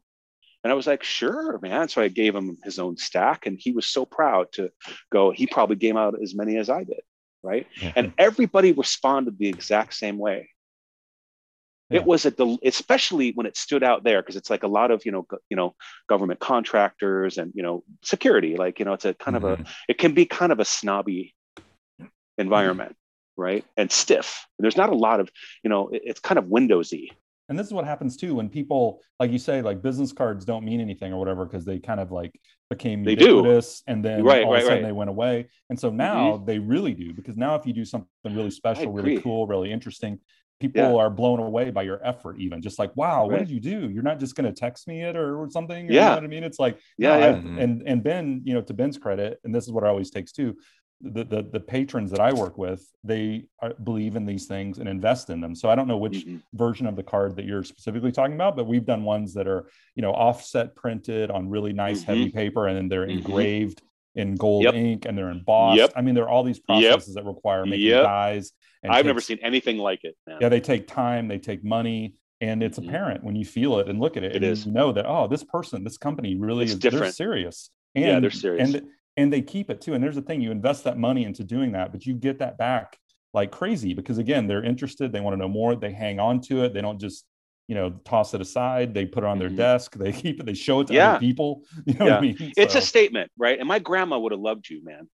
[0.64, 3.72] And I was like, "Sure, man." So I gave him his own stack, and he
[3.72, 4.70] was so proud to
[5.10, 5.30] go.
[5.30, 7.02] He probably gave out as many as I did,
[7.42, 7.66] right?
[7.80, 7.92] Yeah.
[7.96, 10.48] And everybody responded the exact same way.
[11.92, 12.00] Yeah.
[12.00, 14.90] It was a del- especially when it stood out there because it's like a lot
[14.90, 15.74] of you know go- you know
[16.08, 19.46] government contractors and you know security like you know it's a kind mm-hmm.
[19.46, 19.72] of a mm-hmm.
[19.88, 21.34] it can be kind of a snobby
[22.38, 23.42] environment mm-hmm.
[23.42, 25.30] right and stiff there's not a lot of
[25.62, 27.10] you know it, it's kind of windowsy
[27.48, 30.64] and this is what happens too when people like you say like business cards don't
[30.64, 32.32] mean anything or whatever because they kind of like
[32.70, 33.92] became they ubiquitous do.
[33.92, 34.88] and then right, all right, of a sudden right.
[34.88, 36.44] they went away and so now mm-hmm.
[36.46, 40.18] they really do because now if you do something really special really cool really interesting
[40.62, 41.02] people yeah.
[41.02, 43.30] are blown away by your effort even just like wow right.
[43.32, 45.86] what did you do you're not just going to text me it or, or something
[45.86, 47.32] yeah you know what i mean it's like yeah, yeah.
[47.32, 47.58] Mm-hmm.
[47.58, 50.32] and and ben you know to ben's credit and this is what i always takes
[50.32, 50.56] too
[51.02, 54.88] the, the, the patrons that I work with, they are, believe in these things and
[54.88, 55.54] invest in them.
[55.54, 56.36] So I don't know which mm-hmm.
[56.54, 59.66] version of the card that you're specifically talking about, but we've done ones that are,
[59.96, 62.12] you know, offset printed on really nice mm-hmm.
[62.12, 63.18] heavy paper and then they're mm-hmm.
[63.18, 63.82] engraved
[64.14, 64.74] in gold yep.
[64.74, 65.78] ink and they're embossed.
[65.78, 65.92] Yep.
[65.96, 67.24] I mean, there are all these processes yep.
[67.24, 68.04] that require making yep.
[68.04, 68.52] dies
[68.84, 70.16] I've takes, never seen anything like it.
[70.26, 70.38] Man.
[70.40, 72.88] Yeah, they take time, they take money, and it's mm-hmm.
[72.88, 74.34] apparent when you feel it and look at it.
[74.34, 74.66] It is.
[74.66, 77.04] You know that oh, this person, this company really it's is different.
[77.04, 77.70] They're serious.
[77.94, 78.74] And, yeah, they're serious.
[78.74, 79.94] And and they keep it too.
[79.94, 82.58] And there's a thing you invest that money into doing that, but you get that
[82.58, 82.98] back
[83.34, 85.12] like crazy because again, they're interested.
[85.12, 85.76] They want to know more.
[85.76, 86.74] They hang on to it.
[86.74, 87.24] They don't just
[87.68, 89.56] you know toss it aside they put it on their mm-hmm.
[89.56, 91.12] desk they keep it they show it to yeah.
[91.12, 92.18] other people you know yeah.
[92.18, 92.36] I mean?
[92.36, 92.50] so.
[92.56, 95.08] it's a statement right and my grandma would have loved you man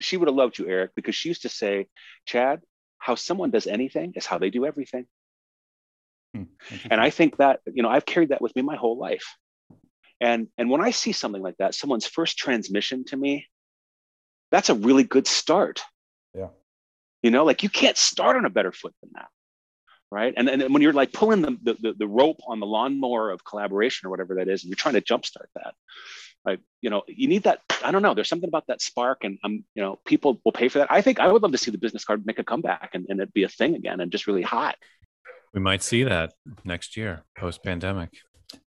[0.00, 1.86] she would have loved you eric because she used to say
[2.26, 2.60] chad
[2.98, 5.06] how someone does anything is how they do everything.
[6.34, 6.44] Hmm,
[6.90, 9.36] and I think that you know I've carried that with me my whole life.
[10.20, 13.46] And and when I see something like that, someone's first transmission to me,
[14.50, 15.80] that's a really good start.
[16.34, 16.48] Yeah.
[17.22, 19.28] You know, like you can't start on a better foot than that.
[20.10, 20.32] Right.
[20.36, 24.06] And, and when you're like pulling the, the, the rope on the lawnmower of collaboration
[24.06, 25.74] or whatever that is, and you're trying to jumpstart that,
[26.46, 27.60] like, you know, you need that.
[27.84, 28.14] I don't know.
[28.14, 30.90] There's something about that spark and um, you know, people will pay for that.
[30.90, 33.20] I think I would love to see the business card make a comeback and, and
[33.20, 34.76] it be a thing again and just really hot.
[35.52, 36.32] We might see that
[36.64, 38.10] next year, post pandemic.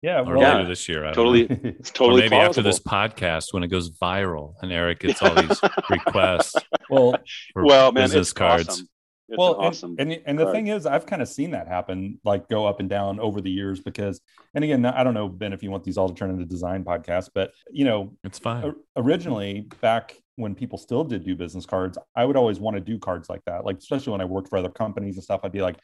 [0.02, 0.58] Yeah, or well, Yeah.
[0.58, 1.04] later this year.
[1.06, 4.72] I don't Totally, it's Or totally maybe after this podcast when it goes viral and
[4.72, 6.56] Eric gets all these requests
[6.90, 7.16] well,
[7.54, 8.70] for well, man, business it's cards.
[8.70, 8.90] Awesome.
[9.32, 9.96] It's well, awesome.
[9.98, 12.82] and, and and the thing is, I've kind of seen that happen, like go up
[12.82, 13.80] and down over the years.
[13.80, 14.20] Because,
[14.54, 16.84] and again, I don't know Ben if you want these all to turn into design
[16.84, 18.74] podcasts, but you know, It's fine.
[18.98, 23.00] originally back when people still did do business cards, I would always want to do
[23.00, 23.63] cards like that.
[23.63, 25.78] Like especially when I worked for other companies and stuff, I'd be like,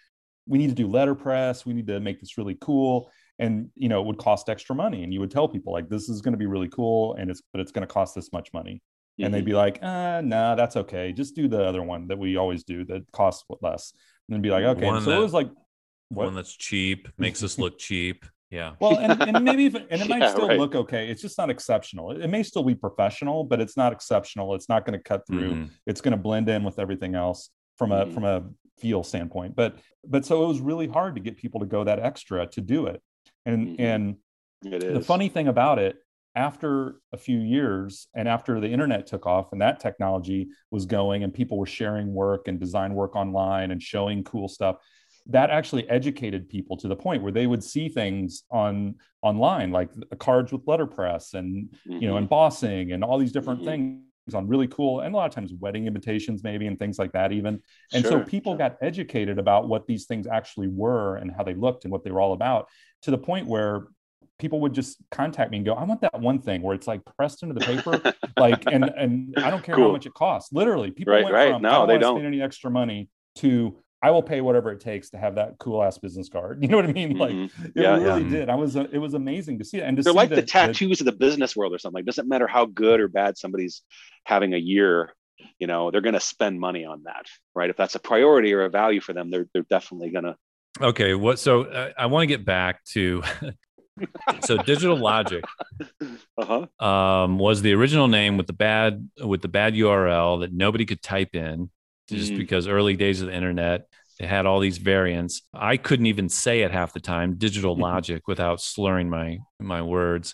[0.45, 1.65] we need to do letterpress.
[1.65, 3.09] We need to make this really cool.
[3.39, 5.03] And you know, it would cost extra money.
[5.03, 7.41] And you would tell people like, this is going to be really cool, and it's
[7.53, 8.81] but it's going to cost this much money.
[9.19, 9.31] And Mhm.
[9.37, 11.11] they'd be like, uh, nah, that's okay.
[11.11, 13.93] Just do the other one that we always do that costs less.
[14.27, 14.85] And then be like, okay.
[14.85, 15.49] One so that- it was like,
[16.09, 16.25] what?
[16.25, 18.25] One that's cheap, makes us look cheap.
[18.49, 18.75] Yeah.
[18.79, 20.57] Well, and, and maybe if, and it might Yeah, still right.
[20.59, 21.09] look okay.
[21.09, 22.11] It's just not exceptional.
[22.11, 24.55] It, it may still be professional, but it's not exceptional.
[24.55, 25.51] It's not going to cut through.
[25.53, 25.69] Mhm.
[25.85, 28.13] It's going to blend in with everything else from a Mhm.
[28.13, 28.43] from a
[28.79, 29.55] feel standpoint.
[29.55, 32.61] But but so it was really hard to get people to go that extra to
[32.61, 33.01] do it.
[33.45, 33.79] And Mhm.
[33.79, 34.15] and
[34.73, 34.93] It is.
[34.93, 35.97] the funny thing about it
[36.37, 41.23] after a few years and after the internet took off and that technology was going
[41.23, 44.77] and people were sharing work and design work online and showing cool stuff
[45.25, 49.89] that actually educated people to the point where they would see things on online like
[50.19, 51.49] cards with letterpress and
[51.85, 53.65] you know embossing and all these different Mhm.
[53.65, 57.13] things on really cool and a lot of times wedding invitations maybe and things like
[57.13, 57.53] that even
[57.93, 58.57] and so people sure.
[58.59, 62.11] got educated about what these things actually were and how they looked and what they
[62.11, 62.67] were all about
[63.03, 63.87] to the point where
[64.39, 67.01] people would just contact me and go, I want that one thing where it's like
[67.17, 68.01] pressed into the paper.
[68.37, 70.51] like, and and I don't care how much it costs.
[70.53, 71.53] Literally, people Right, went right.
[71.53, 72.15] from No, I don't they want to don't.
[72.17, 75.83] spend any extra money to I will pay whatever it takes to have that cool
[75.83, 76.59] ass business card.
[76.61, 77.17] You know what I mean?
[77.17, 77.65] Like Mhm.
[77.65, 78.29] it Yeah, really yeah.
[78.29, 78.49] did.
[78.49, 79.81] I was it was amazing to see it.
[79.83, 81.97] And to They're see like the that- that- tattoos of the business world or something.
[81.99, 83.81] Like, doesn't matter how good or bad somebody's
[84.25, 85.13] having a year,
[85.57, 87.69] you know, they're going to spend money on that, right?
[87.71, 90.35] If that's a priority or a value for them, they're they're definitely going to.
[90.79, 91.15] Okay.
[91.15, 91.39] What?
[91.39, 93.23] So uh, I want to get back to.
[94.43, 95.43] so digital logic
[96.37, 96.85] Uh huh.
[96.85, 101.01] um, was the original name with the bad with the bad URL that nobody could
[101.01, 101.69] type in,
[102.09, 102.37] just Mhm.
[102.37, 103.87] because early days of the internet
[104.19, 105.43] it had all these variants.
[105.53, 110.33] I couldn't even say it half the time, digital logic, without slurring my my words.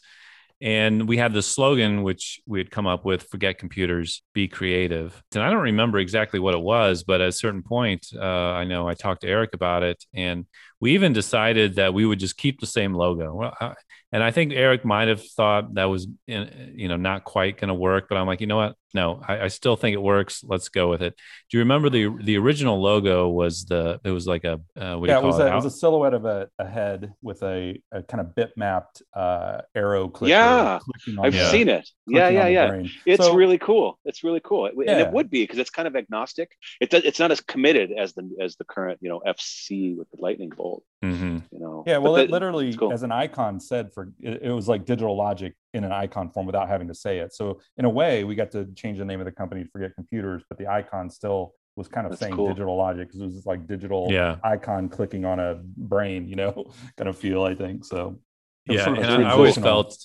[0.63, 5.21] And we had this slogan which we had come up with: "Forget computers, be creative."
[5.35, 8.63] And I don't remember exactly what it was, but at a certain point, uh, I
[8.63, 10.45] know I talked to Eric about it, and
[10.79, 13.35] we even decided that we would just keep the same logo.
[13.35, 13.73] Well, I,
[14.13, 17.73] and I think Eric might have thought that was, you know, not quite going to
[17.73, 18.07] work.
[18.07, 18.75] But I'm like, you know what?
[18.93, 20.43] No, I, I still think it works.
[20.43, 21.15] Let's go with it.
[21.49, 25.07] Do you remember the the original logo was the it was like a uh, what
[25.07, 25.47] do yeah, you it call was, it?
[25.47, 29.01] a, it was a silhouette of a, a head with a, a kind of bitmapped
[29.15, 30.29] uh, arrow clicker.
[30.29, 31.89] Yeah, clicking on I've the- seen it.
[32.05, 32.83] Yeah, yeah, yeah.
[33.05, 33.97] It's So- really cool.
[34.05, 36.51] It's really cool, It- and it would be because it's kind of agnostic.
[36.79, 40.09] It does, it's not as committed as the as the current, you know, FC with
[40.11, 40.83] the lightning bolt.
[41.03, 41.43] Mhm.
[41.51, 41.83] You know.
[41.85, 42.93] Yeah, But well, the- it literally, cool.
[42.93, 46.45] as an icon said for it, it was like digital logic in an icon form
[46.45, 47.33] without having to say it.
[47.33, 49.93] So in a way, we got to change the name of the company to Forget
[49.95, 52.47] Computers, but the icon still was kind of That's saying cool.
[52.49, 54.37] digital logic because it was like digital Yeah.
[54.43, 57.43] icon clicking on a brain, you know, kind of feel.
[57.43, 58.19] I think so.
[58.65, 59.97] Yeah, sort of and a I, I always felt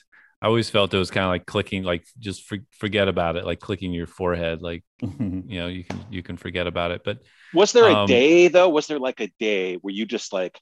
[0.42, 3.44] I always felt it was kind of like clicking, like just for, forget about it,
[3.44, 7.02] like clicking your forehead, like you know you can you can forget about it.
[7.04, 7.18] But
[7.54, 8.68] Was there a Um, day though?
[8.68, 10.58] Was there like a day where you just like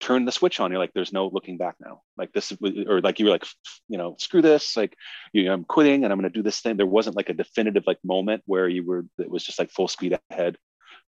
[0.00, 0.70] turn the switch on?
[0.70, 2.02] You're like, there's no looking back now.
[2.16, 2.52] Like this,
[2.86, 3.46] or like you were like,
[3.88, 4.76] you know, screw this.
[4.76, 4.94] Like,
[5.32, 6.76] you, know, I'm quitting and I'm going to do this thing.
[6.76, 9.04] There wasn't like a definitive like moment where you were.
[9.18, 10.56] It was just like full speed ahead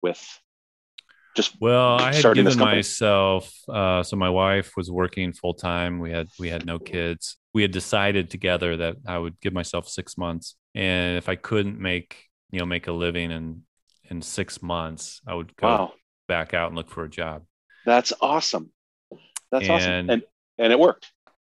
[0.03, 0.23] with
[1.37, 3.53] just Well, I had given myself.
[3.69, 5.99] Uh, so my wife was working full time.
[5.99, 7.37] We had we had no kids.
[7.55, 11.79] We had decided together that I would give myself six months, and if I couldn't
[11.79, 13.63] make you know make a living in
[14.11, 15.93] in six months, I would go wow.
[16.27, 17.45] back out and look for a job.
[17.87, 18.73] That's awesome.
[19.51, 19.91] That's awesome.
[19.93, 20.23] And- And
[20.59, 21.11] and it worked.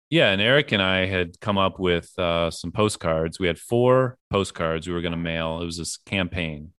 [0.10, 3.39] Yeah, and Eric and I had come up with uh, some postcards.
[3.39, 5.62] We had four postcards we were going to mail.
[5.62, 6.71] It was this campaign.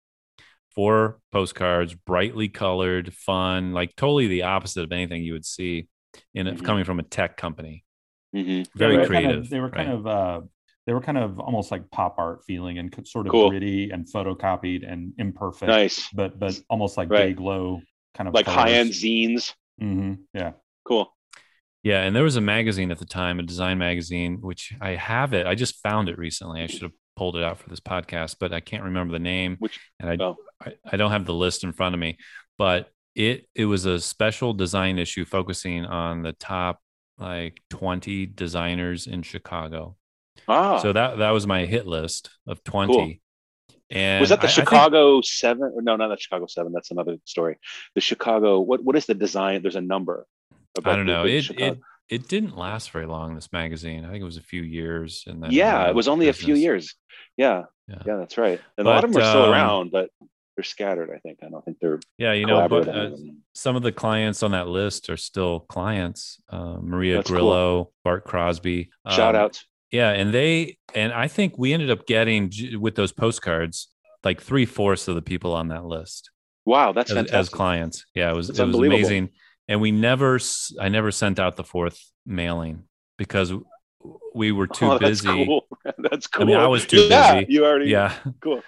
[0.75, 5.89] Four postcards, brightly colored, fun, like totally the opposite of anything you would see
[6.35, 6.65] in it Mhm.
[6.65, 7.85] coming from a tech company.
[8.35, 8.67] Mhm.
[8.75, 9.31] Very they creative.
[9.31, 9.99] Kind of, they were kind right?
[9.99, 10.41] of uh,
[10.87, 13.51] they were kind of almost like pop art feeling and sort of Cool.
[13.51, 16.09] gritty and photocopied and imperfect, Nice.
[16.15, 17.27] but but almost like Right.
[17.29, 17.81] day glow
[18.15, 19.03] kind of Like high end colors.
[19.03, 19.55] zines.
[19.83, 20.53] Mhm, Yeah.
[20.89, 21.15] Cool.
[21.83, 25.33] Yeah, and there was a magazine at the time, a design magazine, which I have
[25.33, 25.47] it.
[25.47, 26.61] I just found it recently.
[26.63, 29.57] I should have pulled it out for this podcast, but I can't remember the name.
[29.59, 30.37] Which and I, oh.
[30.61, 32.19] I I don't have the list in front of me,
[32.59, 36.81] but it it was a special design issue focusing on the top
[37.19, 39.97] like 20 designers in Chicago.
[40.49, 42.93] ah So that that was my hit list of 20.
[42.93, 43.13] Cool.
[43.91, 45.73] And was that the I- I think- Chicago seven?
[45.75, 46.73] Or no, not the Chicago seven.
[46.73, 47.57] That's another story.
[47.95, 48.61] The Chicago.
[48.61, 49.63] What what is the design?
[49.63, 50.27] There's a number.
[50.85, 51.25] I don't know.
[51.25, 53.35] It it it didn't last very long.
[53.35, 56.29] This magazine, I think it was a few years, and then yeah, it was only
[56.29, 56.95] a few years.
[57.37, 58.03] Yeah, Yeah.
[58.07, 58.61] yeah, that's right.
[58.77, 60.11] And a lot of them are still um, around, but
[60.57, 61.11] they're scattered.
[61.15, 61.39] I think.
[61.43, 63.11] I don't think they're Yeah, you know, but uh,
[63.55, 66.41] some of the clients on that list are still clients.
[66.49, 67.37] Uh, Maria That's cool.
[67.37, 68.91] Grillo, Bart Crosby.
[69.09, 69.65] Shout um, outs.
[69.91, 73.89] Yeah, and they and I think we ended up getting with those postcards
[74.25, 76.31] like three fourths of the people on that list
[76.69, 77.39] Wow, that's as, fantastic.
[77.39, 78.05] as clients.
[78.15, 79.31] Yeah, it was That's it was amazing.
[79.69, 80.39] And we never,
[80.81, 82.85] i never sent out the fourth mailing
[83.19, 83.53] because
[84.35, 85.45] we were too oh, that's busy.
[85.47, 85.67] Cool.
[85.99, 86.43] that's cool.
[86.43, 87.53] I mean, I was too yeah, busy.
[87.53, 87.91] You already.
[87.91, 88.63] Yeah, Cool.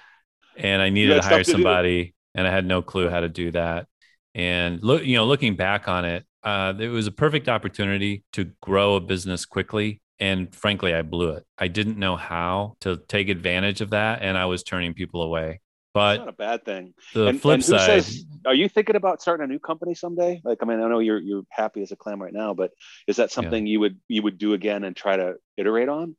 [0.56, 1.52] and I needed to hire stuff to do.
[1.52, 3.86] somebody, and I had no clue how to do that.
[4.34, 8.50] And look, you know, looking back on it, uh, it was a perfect opportunity to
[8.62, 10.00] grow a business quickly.
[10.18, 11.44] And frankly, I blew it.
[11.58, 15.60] I didn't know how to take advantage of that, and I was turning people away.
[15.90, 16.94] It's But not a bad thing.
[17.14, 18.24] the and, flip and side, says?
[18.46, 20.40] Are you thinking about starting a new company someday?
[20.44, 22.70] Like, I mean, I know you're you're happy as a clam right now, but
[23.08, 26.14] is that something you would you would do again and try to iterate on?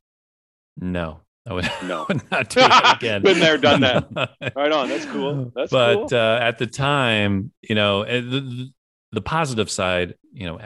[0.77, 2.05] no, I would, No.
[2.09, 2.61] I would not do
[2.97, 3.21] again.
[3.23, 4.09] Been there, done that.
[4.55, 4.89] Right on.
[4.89, 5.51] That's cool.
[5.55, 6.19] That's but cool.
[6.19, 8.71] uh, at the time, you know, eh, the,
[9.13, 10.59] the, positive side, you know,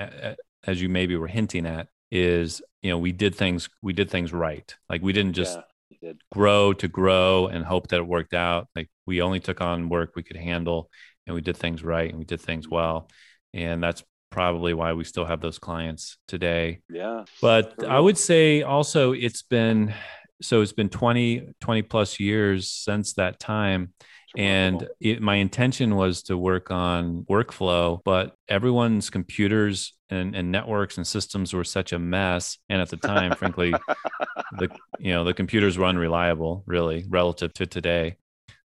[0.65, 4.33] as you maybe were hinting at, is you know we did things we did things
[4.33, 4.75] right.
[4.89, 5.63] Like we didn't just yeah,
[6.05, 6.21] did.
[6.31, 8.67] grow to grow and hope that it worked out.
[8.75, 10.89] Like we only took on work we could handle,
[11.25, 12.75] and we did things right and we did things mm-hmm.
[12.75, 13.09] well,
[13.53, 17.23] and that's probably why we still have those clients today Yeah.
[17.41, 19.93] but i would say also it's been
[20.41, 23.93] so it's been 20 20 plus years since that time
[24.37, 30.97] and it, my intention was to work on workflow but everyone's computers and, and networks
[30.97, 32.57] and systems were such a mess.
[32.69, 33.73] And at the time frankly
[34.57, 34.69] the
[34.99, 38.17] you know the computers were unreliable really relative to today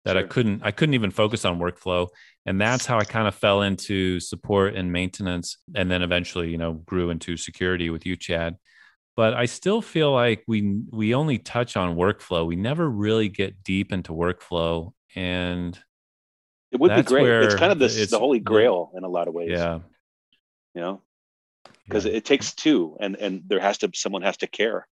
[0.04, 2.08] that I couldn't I couldn't even focus on workflow.
[2.46, 6.58] And that's how I kind of fell into support and maintenance and then eventually you
[6.58, 8.56] know grew into security with you Chad.
[9.16, 12.46] But I still feel like we we only touch on workflow.
[12.46, 15.78] We never really get deep into workflow and
[16.72, 17.26] it would be great.
[17.44, 19.50] It's kind of this it's- the holy grail in a lot of ways.
[19.50, 19.80] yeah
[20.74, 21.02] You know,
[21.86, 22.12] because yeah.
[22.14, 24.86] it takes two, and and there has to someone has to care.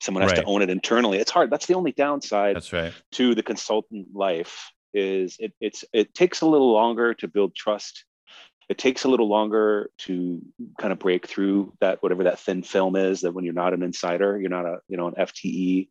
[0.00, 0.40] Someone has Right.
[0.42, 1.18] to own it internally.
[1.18, 1.50] It's hard.
[1.50, 6.40] That's the only downside that's right to the consultant life is it it's it takes
[6.40, 8.04] a little longer to build trust
[8.70, 10.40] it takes a little longer to
[10.78, 13.82] kind of break through that whatever that thin film is that when you're not an
[13.82, 15.42] insider you're not a you know an fte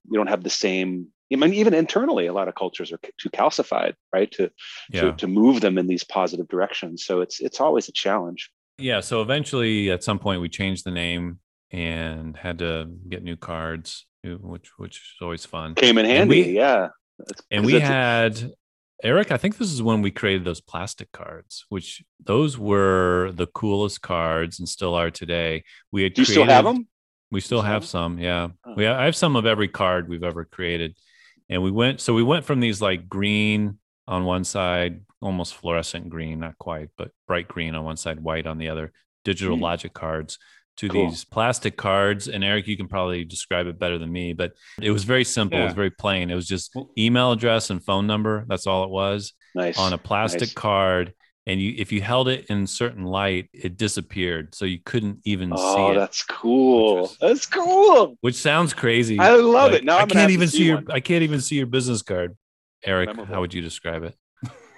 [0.10, 3.29] you don't have the same I mean, even internally, a lot of cultures are too
[3.29, 4.31] calcified, right?
[4.31, 4.49] To,
[4.91, 7.03] yeah to to move them in these positive directions.
[7.03, 8.49] So it's it's always a challenge.
[8.79, 11.39] yeah so eventually at some point we changed the name
[11.71, 12.71] and had to
[13.09, 16.89] get new cards which which is always fun Came in And handy, we- yeah.
[17.51, 18.51] and we had
[19.03, 23.45] Eric, I think this is when we created those plastic cards, which those were the
[23.47, 25.63] coolest cards and still are today.
[25.91, 26.87] We had Do you still have them?
[27.29, 28.47] We still have some, yeah.
[28.65, 28.73] Oh.
[28.77, 30.97] We I have some of every card we've ever created.
[31.49, 36.10] And we went so we went from these like green on one side, almost fluorescent
[36.10, 38.91] green, not quite, but bright green on one side, white on the other,
[39.25, 39.63] digital Hmm.
[39.63, 40.38] logic cards
[40.77, 41.10] to Cool.
[41.10, 42.27] these plastic cards.
[42.27, 45.60] And Eric, you can probably describe it better than me, but it was very simple.
[45.60, 46.29] It was very plain.
[46.29, 48.45] It was just email address and phone number.
[48.47, 49.77] That's all it was Nice.
[49.79, 50.53] on a plastic nice.
[50.53, 51.13] card.
[51.47, 55.53] And you, if you held it in certain light, it disappeared, so you couldn't even
[55.53, 55.95] Oh, see it.
[55.95, 57.03] that's cool.
[57.03, 58.17] Was- That's cool.
[58.19, 59.17] Which sounds crazy.
[59.17, 59.86] I love Like, it.
[59.86, 60.83] Now I I'm can't even see see your.
[60.91, 62.36] I can't even see your business card.
[62.83, 63.33] Eric, Memorable.
[63.33, 64.15] how would you describe it?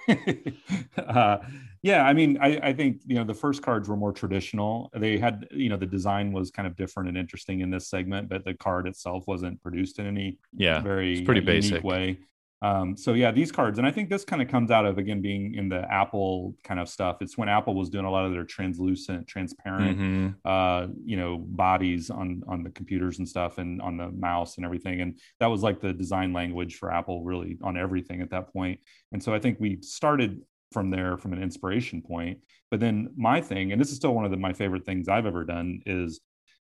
[0.96, 1.38] uh,
[1.82, 4.90] yeah, I mean, I, I think you know the first cards were more traditional.
[4.94, 8.28] They had, you know, the design was kind of different and interesting in this segment,
[8.28, 11.84] but the card itself wasn't produced in any Yeah, very it's pretty uh, unique basic.
[11.84, 12.18] way.
[12.62, 15.22] Um, so yeah, these cards, and I think this kind of comes out of again
[15.22, 17.22] being in the Apple kind of stuff.
[17.22, 20.34] It's when Apple was doing a lot of their translucent, transparent, Mhm.
[20.44, 24.64] uh, you know, bodies on on the computers and stuff, and on the mouse and
[24.66, 25.00] everything.
[25.00, 28.80] And that was like the design language for Apple, really on everything at that point.
[29.12, 32.38] And so I think we started from there from an inspiration point.
[32.70, 35.26] But then my thing, and this is still one of the, my favorite things I've
[35.26, 36.20] ever done, is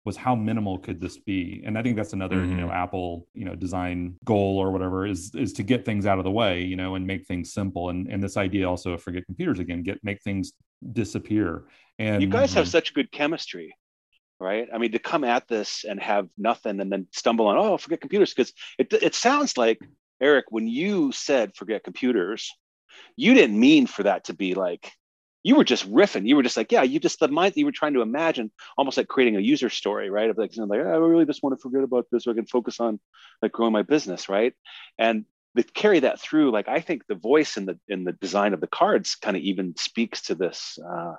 [0.05, 2.75] was how minimal could this be and i think that's another you know mm-hmm.
[2.75, 6.31] apple you know design goal or whatever is is to get things out of the
[6.31, 9.59] way you know and make things simple and and this idea also of forget computers
[9.59, 10.53] again get make things
[10.91, 11.63] disappear
[11.99, 13.75] and You guys have such good chemistry.
[14.39, 14.67] right?
[14.73, 18.01] I mean, to come at this and have nothing and then stumble on, oh, forget
[18.01, 19.79] computers, because it, it sounds like,
[20.21, 22.51] Eric, when you said forget computers,
[23.15, 24.91] you didn't mean for that to be like,
[25.43, 26.27] you were just riffing.
[26.27, 28.97] You were just like, yeah, you just the mind you were trying to imagine, almost
[28.97, 30.29] like creating a user story, right?
[30.29, 32.35] Of like, you know, like I really just want to forget about this so I
[32.35, 32.99] can focus on
[33.41, 34.53] like growing my business, right?
[34.97, 35.25] And
[35.55, 36.51] they carry that through.
[36.51, 39.43] Like I think the voice in the in the design of the cards kind of
[39.43, 41.15] even speaks to this uh,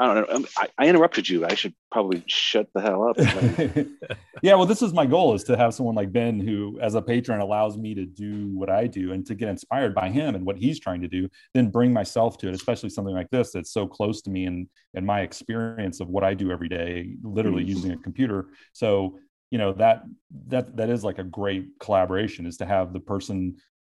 [0.00, 0.34] I don't know.
[0.34, 1.44] Um, I, I, interrupted you.
[1.44, 3.18] I should probably shut the hell up.
[4.42, 7.02] yeah, well, this is my goal: is to have someone like Ben who, as a
[7.02, 10.46] patron, allows me to do what I do and to get inspired by him and
[10.46, 11.28] what he's trying to do.
[11.52, 14.68] Then bring myself to it, especially something like this that's so close to me and
[14.94, 17.76] and my experience of what I do every day, literally mm-hmm.
[17.76, 18.46] using a computer.
[18.72, 19.18] So
[19.50, 20.04] you know that
[20.46, 23.56] that that is like a great collaboration is to have the person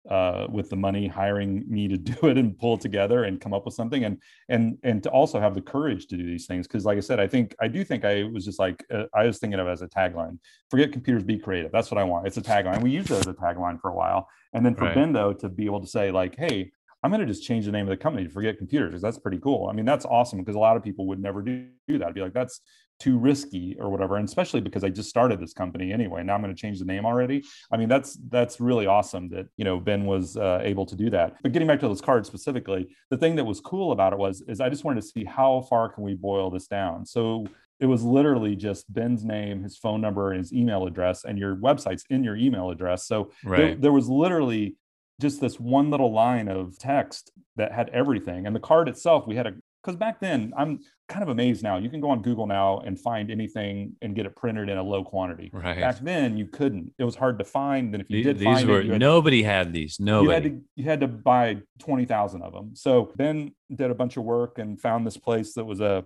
[0.09, 3.53] uh, with the money hiring me to do it and pull it together and come
[3.53, 4.17] up with something and
[4.49, 6.67] and and to also have the courage to do these things.
[6.67, 9.25] Because like i said i think i do think i was just like uh, i
[9.25, 10.39] was thinking of it as a tagline
[10.69, 11.71] forget computers be creative.
[11.71, 12.27] That's what i want.
[12.27, 12.81] It's a tagline.
[12.81, 14.27] We used it as a tagline for a while.
[14.53, 14.95] And then for right.
[14.95, 16.71] ben though to be able to say like hey
[17.03, 19.17] I'm going to just change the name of the company to forget computers because that's
[19.17, 19.67] pretty cool.
[19.67, 22.09] I mean, that's awesome because a lot of people would never do, do that.
[22.09, 22.61] I'd be like, that's
[22.99, 24.17] too risky or whatever.
[24.17, 26.23] And especially because I just started this company anyway.
[26.23, 27.43] Now I'm going to change the name already.
[27.71, 31.09] I mean, that's that's really awesome that you know Ben was uh, able to do
[31.09, 31.35] that.
[31.41, 34.41] But getting back to those cards specifically, the thing that was cool about it was
[34.47, 37.05] is I just wanted to see how far can we boil this down.
[37.07, 37.47] So
[37.79, 41.55] it was literally just Ben's name, his phone number, and his email address, and your
[41.55, 43.07] website's in your email address.
[43.07, 43.57] So right.
[43.57, 44.77] there, there was literally
[45.21, 48.45] just this one little line of text that had everything.
[48.45, 49.53] And the card itself, we had a
[49.83, 51.77] because back then I'm kind of amazed now.
[51.77, 54.83] You can go on Google now and find anything and get it printed in a
[54.83, 55.49] low quantity.
[55.51, 55.79] Right.
[55.79, 56.93] Back then you couldn't.
[56.99, 57.93] It was hard to find.
[57.93, 59.99] And if you these, did these find were it, had, nobody had these.
[59.99, 60.25] Nobody.
[60.25, 62.75] You had to you had to buy twenty thousand of them.
[62.75, 66.05] So Ben did a bunch of work and found this place that was a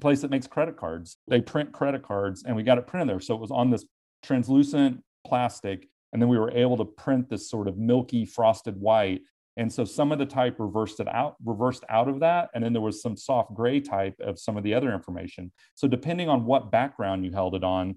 [0.00, 1.16] place that makes credit cards.
[1.28, 3.20] They print credit cards and we got it printed there.
[3.20, 3.84] So it was on this
[4.22, 9.20] translucent plastic and then we were able to print this sort of milky frosted white
[9.58, 12.72] and so some of the type reversed it out reversed out of that and then
[12.72, 16.44] there was some soft gray type of some of the other information so depending on
[16.44, 17.94] what background you held it on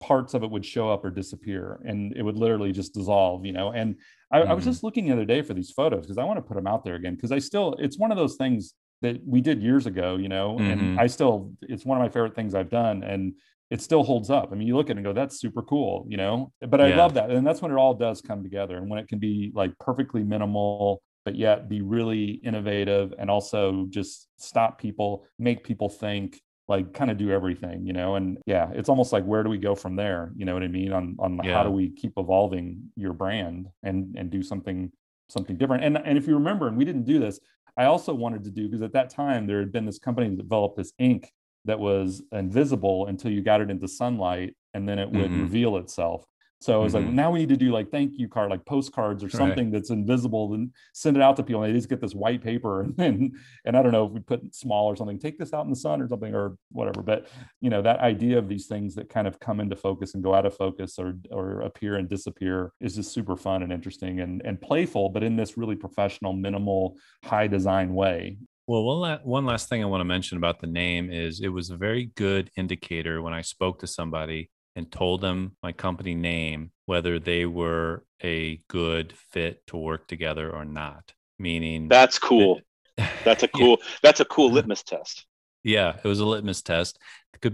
[0.00, 3.52] parts of it would show up or disappear and it would literally just dissolve you
[3.52, 3.96] know and
[4.30, 4.50] i, mm-hmm.
[4.50, 4.70] I was mm-hmm.
[4.70, 6.84] just looking the other day for these photos because i want to put them out
[6.84, 10.16] there again because i still it's one of those things that we did years ago
[10.16, 10.70] you know mm-hmm.
[10.70, 13.34] and i still it's one of my favorite things i've done and
[13.70, 14.48] it still holds up.
[14.50, 16.52] I mean, you look at it and go, that's super cool, you know?
[16.66, 16.96] But I yeah.
[16.96, 17.30] love that.
[17.30, 20.22] And that's when it all does come together and when it can be like perfectly
[20.22, 26.92] minimal, but yet be really innovative and also just stop people, make people think, like
[26.92, 28.14] kind of do everything, you know?
[28.14, 30.32] And yeah, it's almost like where do we go from there?
[30.36, 30.92] You know what I mean?
[30.92, 31.54] On on yeah.
[31.54, 34.90] how do we keep evolving your brand and and do something
[35.28, 35.84] something different.
[35.84, 37.40] And and if you remember, and we didn't do this,
[37.76, 40.36] I also wanted to do because at that time there had been this company that
[40.36, 41.32] developed this ink
[41.68, 45.42] that was invisible until you got it into sunlight and then it would mm-hmm.
[45.42, 46.24] reveal itself.
[46.60, 47.06] So I was mm-hmm.
[47.06, 49.72] like, now we need to do like thank you card, like postcards or something right.
[49.72, 51.62] that's invisible and send it out to people.
[51.62, 54.20] And they just get this white paper and, and and I don't know if we
[54.20, 57.02] put small or something, take this out in the sun or something or whatever.
[57.02, 57.28] But
[57.60, 60.34] you know, that idea of these things that kind of come into focus and go
[60.34, 64.42] out of focus or or appear and disappear is just super fun and interesting and
[64.44, 68.38] and playful, but in this really professional, minimal, high design way.
[68.68, 71.48] Well, one, la- one last thing I want to mention about the name is it
[71.48, 76.14] was a very good indicator when I spoke to somebody and told them my company
[76.14, 81.14] name, whether they were a good fit to work together or not.
[81.38, 82.60] Meaning, that's cool.
[83.24, 83.78] that's a cool.
[83.80, 83.86] yeah.
[84.02, 85.24] That's a cool litmus test.
[85.64, 86.98] Yeah, it was a litmus test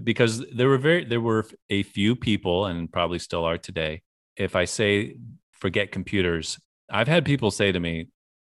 [0.03, 4.03] because there were very there were a few people, and probably still are today.
[4.37, 5.15] If I say
[5.53, 6.59] forget computers,
[6.91, 8.09] I've had people say to me,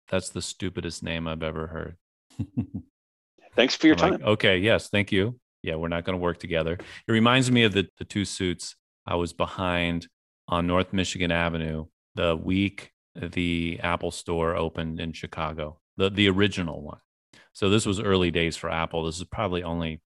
[0.10, 1.96] "That's the stupidest name I've ever heard."
[3.56, 4.12] Thanks for your I'm time.
[4.14, 4.58] Like, okay.
[4.60, 4.90] Yes.
[4.90, 5.40] Thank you.
[5.64, 5.76] Yeah.
[5.76, 6.74] We're not going to work together.
[6.74, 8.76] It reminds me of the, the two suits
[9.06, 10.08] I was behind
[10.48, 11.86] on North Michigan Avenue
[12.16, 17.00] the week the Apple store opened in Chicago, the, the original one.
[17.54, 19.06] So this was early days for Apple.
[19.06, 20.02] This is probably only,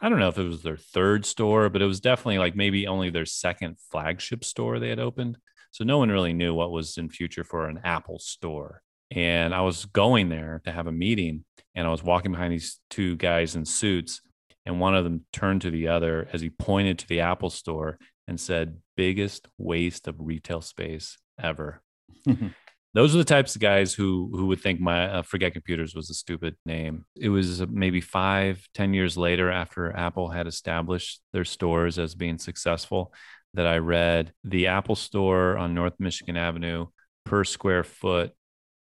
[0.00, 2.86] I don't know if it was their third store, but it was definitely like maybe
[2.86, 5.38] only their second flagship store they had opened.
[5.70, 8.82] So no one really knew what was in future for an Apple store.
[9.14, 11.44] And I was going there to have a meeting,
[11.74, 14.22] and I was walking behind these two guys in suits,
[14.64, 17.98] and one of them turned to the other as he pointed to the Apple store
[18.26, 21.82] and said, "Biggest waste of retail space ever."
[22.94, 26.08] Those are the types of guys who who would think my uh, Forget Computers was
[26.10, 27.04] a stupid name.
[27.16, 32.38] It was maybe five, ten years later after Apple had established their stores as being
[32.38, 33.12] successful
[33.54, 36.86] that I read the Apple Store on North Michigan Avenue
[37.24, 38.32] per square foot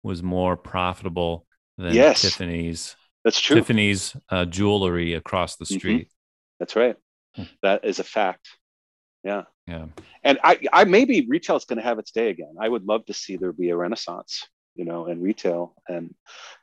[0.03, 1.45] was more profitable
[1.77, 2.95] than yes, Tiffany's.
[3.23, 3.57] That's true.
[3.57, 5.77] Tiffany's uh, jewelry across the mm-hmm.
[5.77, 6.07] street.
[6.07, 6.59] Mm-hmm.
[6.59, 6.95] That's right.
[7.35, 7.43] Hmm.
[7.61, 8.47] That is a fact.
[9.23, 9.43] Yeah.
[9.67, 9.85] Yeah.
[10.23, 12.55] And I, I maybe retail is going to have its day again.
[12.59, 16.13] I would love to see there be a renaissance, you know, in retail and,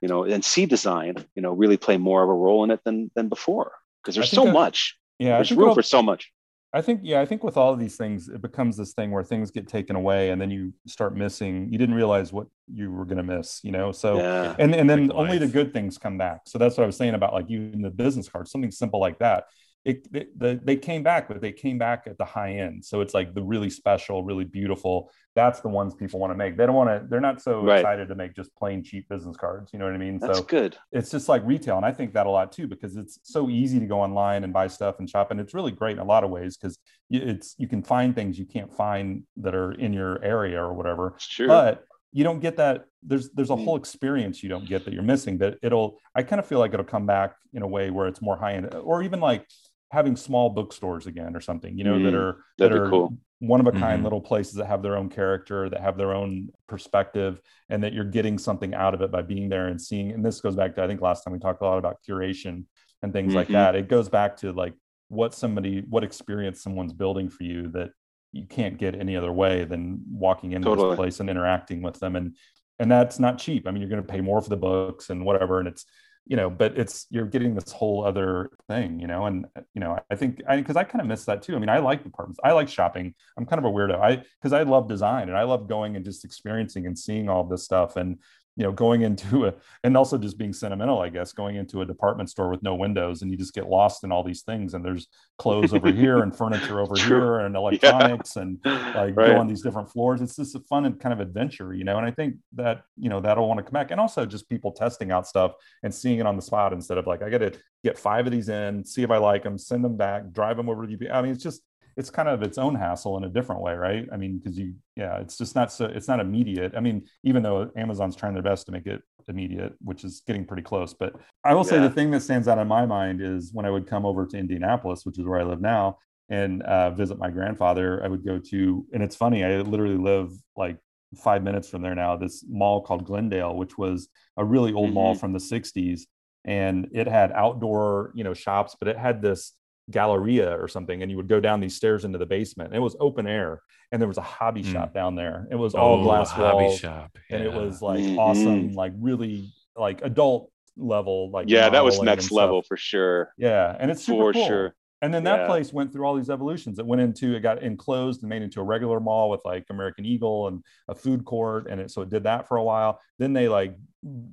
[0.01, 2.81] you know, and see design, you know, really play more of a role in it
[2.85, 3.73] than than before
[4.03, 4.99] because there's so think that- much.
[5.21, 6.31] Yeah, There's room for so much.
[6.75, 9.25] I think, yeah, I think with all of these things, it becomes this thing where
[9.25, 11.69] things get taken away and then you start missing.
[11.73, 13.91] You didn't realize what you were going to miss, you know?
[13.91, 14.55] So, yeah.
[14.59, 16.41] and, and then only the good things come back.
[16.45, 19.01] So that's what I was saying about like you even the business cards, something simple
[19.01, 19.45] like that.
[19.89, 22.85] It, it the, they came back, but they came back at the high end.
[22.85, 25.11] So it's like the really special, really beautiful.
[25.35, 26.59] That's the ones people want to make.
[26.59, 27.07] They don't want to.
[27.09, 27.79] They're not so Right.
[27.79, 29.73] excited to make just plain cheap business cards.
[29.73, 30.19] You know what I mean?
[30.19, 30.77] That's so good.
[30.93, 33.79] it's just like retail and i think that a lot too because it's so easy
[33.81, 36.23] to go online and buy stuff and shop and it's really great in a lot
[36.25, 36.79] of ways because
[37.11, 41.05] it's you can find things you can't find that are in your area or whatever
[41.37, 41.47] true.
[41.47, 43.65] but you don't get that there's there's a Mm.
[43.65, 46.73] whole experience you don't get that you're missing that it'll i kind of feel like
[46.75, 49.43] it'll come back in a way where it's more high end or even like
[49.91, 53.17] having small bookstores again or something you know that Mm, are that are cool.
[53.41, 54.05] one of a kind Mhm.
[54.05, 58.05] little places that have their own character that have their own perspective and that you're
[58.05, 60.83] getting something out of it by being there and seeing and this goes back to
[60.83, 62.65] i think last time we talked a lot about curation
[63.03, 63.53] and things like Mhm.
[63.53, 64.75] that it goes back to like
[65.09, 67.91] what somebody what experience someone's building for you that
[68.33, 70.91] you can't get any other way than walking into Totally.
[70.91, 72.37] this place and interacting with them and
[72.79, 75.25] and that's not cheap i mean you're going to pay more for the books and
[75.25, 75.87] whatever and it's
[76.29, 79.81] you know but it's you're getting this whole other thing you know and uh, you
[79.81, 81.57] know i think i because i kind of miss that too.
[81.57, 83.15] I mean i like departments i like shopping.
[83.37, 83.99] I'm kind of a weirdo.
[83.99, 87.45] I because i love design and i love going and just experiencing and seeing all
[87.45, 87.97] this stuff.
[87.97, 88.19] And
[88.59, 89.55] you know going into a
[89.85, 93.23] and also just being sentimental i guess going into a department store with no windows
[93.23, 95.07] and you just get lost in all these things and there's
[95.39, 97.17] clothes over here and furniture over True.
[97.17, 99.29] here and electronics and like right.
[99.29, 100.21] go on these different floors.
[100.21, 101.97] It's just a fun and kind of adventure, you know.
[101.97, 104.73] And I think that you know that'll want to come back, and also just people
[104.73, 105.53] testing out stuff
[105.83, 107.53] and seeing it on the spot instead of like I got to
[107.85, 110.69] get five of these in, see if I like them, send them back, drive them
[110.69, 111.13] over to UP.
[111.13, 111.63] I mean, it's just
[111.99, 114.07] it's kind of its own hassle in a different way, right?
[114.13, 116.73] I mean, because you yeah, it's just not so it's not immediate.
[116.77, 120.45] I mean, even though Amazon's trying their best to make it immediate, which is getting
[120.47, 120.95] pretty close.
[120.95, 123.71] But I will say the thing that stands out in my mind is when I
[123.71, 125.99] would come over to Indianapolis, which is where I live now,
[126.31, 130.31] and uh, visit my grandfather, I would go to, and it's funny, I literally live
[130.57, 130.79] like
[131.17, 135.15] five minutes from there now, this mall called Glendale, which was a really old mall
[135.15, 135.21] Mhm.
[135.21, 136.07] from the 60s.
[136.45, 139.53] And it had outdoor, you know, shops, but it had this
[139.91, 141.03] galleria or something.
[141.03, 142.75] And you would go down these stairs into the basement.
[142.75, 143.61] It was open air.
[143.91, 144.73] And there was a hobby Mm.
[144.73, 145.49] shop down there.
[145.51, 146.79] It was all Oh, glass hobby walls.
[146.79, 147.17] shop.
[147.31, 148.19] And it was like Mhm.
[148.19, 153.33] awesome, like really like adult level, like yeah, that was next level for sure.
[153.39, 153.75] Yeah.
[153.79, 154.47] And it's super For cool.
[154.47, 154.75] sure.
[155.01, 155.47] And then that Yeah.
[155.47, 156.79] place went through all these evolutions.
[156.81, 160.05] It went into it got enclosed and made into a regular mall with like American
[160.05, 163.01] Eagle and a food court, and it so it did that for a while.
[163.19, 163.77] Then they like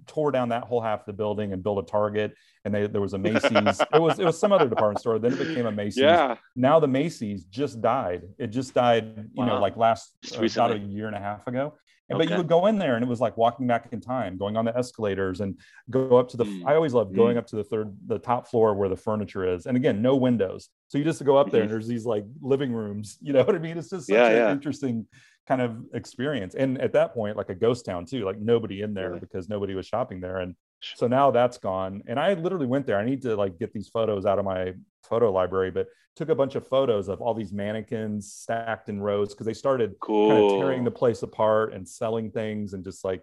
[0.08, 3.02] tore down that whole half of the building and built a Target, and they, there
[3.02, 3.52] was a Macy's.
[3.52, 5.20] it was it was some other department store.
[5.20, 6.04] Then it became a Macy's.
[6.04, 6.36] Yeah.
[6.56, 8.24] Now the Macy's just died.
[8.38, 9.30] It just died.
[9.34, 11.74] You know, like last uh, about a year and a half ago.
[12.08, 14.38] And, But you would go in there and it was like walking back in time,
[14.38, 15.58] going on the escalators and
[15.90, 16.46] go up to the.
[16.46, 16.64] Mm.
[16.68, 19.66] I always loved going up to the third, the top floor where the furniture is,
[19.66, 20.70] and again, no windows.
[20.90, 23.18] So you just go up there and there's these like living rooms.
[23.22, 23.80] You know what I mean?
[23.80, 24.52] It's just such Yeah, an yeah.
[24.52, 25.08] interesting
[25.48, 26.56] kind of experience.
[26.56, 29.20] And at that point, like a ghost town too, like nobody in there Really?
[29.20, 30.38] because nobody was shopping there.
[30.40, 30.56] And
[30.96, 32.04] so now that's gone.
[32.08, 32.98] And I literally went there.
[33.00, 34.74] I need to like get these photos out of my
[35.08, 39.34] photo library, but took a bunch of photos of all these mannequins stacked in rows
[39.34, 40.30] because they started Cool.
[40.30, 43.22] kind of tearing the place apart and selling things and just like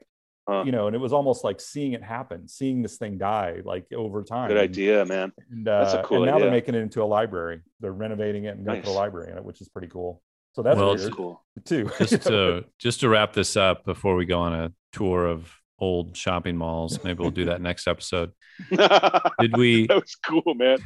[0.48, 0.64] Huh.
[0.66, 3.86] you know and it was almost like seeing it happen seeing this thing die like
[3.94, 5.32] over time Good idea, man.
[5.52, 6.46] and, That's a uh, cool and now idea.
[6.46, 9.30] they're making it into a library they're renovating it and going to put a library
[9.30, 10.20] in it which is pretty cool
[10.54, 11.44] so that's Well, weird cool.
[11.64, 15.50] too just to just to wrap this up before we go on a tour of
[15.78, 18.32] old shopping malls maybe we'll do that next episode
[18.70, 20.78] did we that was cool, man.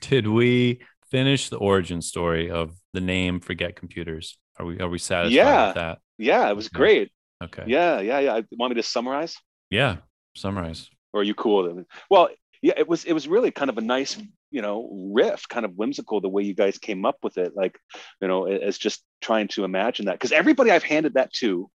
[0.00, 0.80] did we
[1.10, 5.66] finish the origin story of the name forget computers are we are we satisfied Yeah.
[5.68, 7.10] with that Yeah, it was great.
[7.42, 8.40] okay Yeah, yeah, yeah.
[8.52, 9.36] Want me to summarize?
[9.70, 9.96] yeah
[10.36, 11.84] summarize or are you cool?
[12.10, 12.28] Well,
[12.62, 14.18] yeah, it was it was really kind of a nice,
[14.50, 17.78] you know, riff, kind of whimsical the way you guys came up with it, like,
[18.20, 20.12] you know, as just trying to imagine that.
[20.12, 21.70] Because everybody I've handed that to,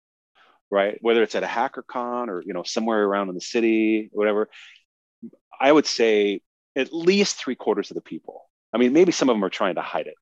[0.70, 4.10] right, whether it's at a hacker con or you know somewhere around in the city,
[4.12, 4.50] whatever,
[5.60, 6.42] I would say
[6.76, 8.50] at least three quarters of the people.
[8.74, 10.16] I mean, maybe some of them are trying to hide it.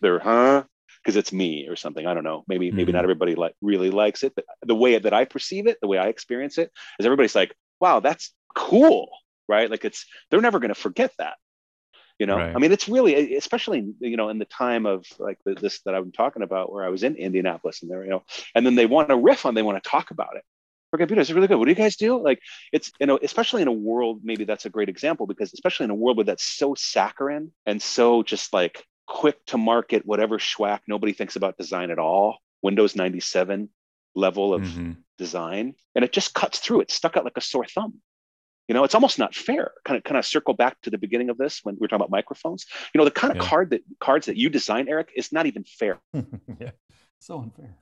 [0.00, 0.64] They're huh
[1.02, 2.06] because it's me or something.
[2.06, 2.44] I don't know.
[2.48, 2.94] Maybe maybe Mhm.
[2.94, 5.98] not everybody like really likes it, but the way that I perceive it, the way
[5.98, 9.10] I experience it, is everybody's like, wow, that's cool,
[9.48, 9.70] right?
[9.70, 11.34] Like it's they're never going to forget that.
[12.18, 12.54] You know, Right.
[12.54, 15.94] I mean, it's really, especially you know, in the time of like the, this that
[15.94, 18.22] I'm talking about, where I was in Indianapolis, and there, you know,
[18.54, 20.44] and then they want to riff on, they want to talk about it.
[20.90, 21.56] For computers, it's really good.
[21.56, 22.22] What do you guys do?
[22.22, 22.40] Like,
[22.70, 25.90] it's you know, especially in a world, maybe that's a great example because especially in
[25.90, 30.80] a world where that's so saccharine and so just like quick to market, whatever schwack,
[30.86, 32.38] nobody thinks about design at all.
[32.62, 33.68] Windows 97
[34.14, 34.92] level of mm-hmm.
[35.18, 35.74] design.
[35.94, 36.80] And it just cuts through.
[36.80, 38.00] It stuck out like a sore thumb.
[38.68, 39.72] You know, it's almost not fair.
[39.84, 42.02] Kind of kind of circle back to the beginning of this when we are talking
[42.02, 42.66] about microphones.
[42.94, 43.48] You know, the kind of yeah.
[43.48, 45.98] card that cards that you design, Eric, is not even fair.
[46.14, 46.70] yeah,
[47.18, 47.76] so unfair.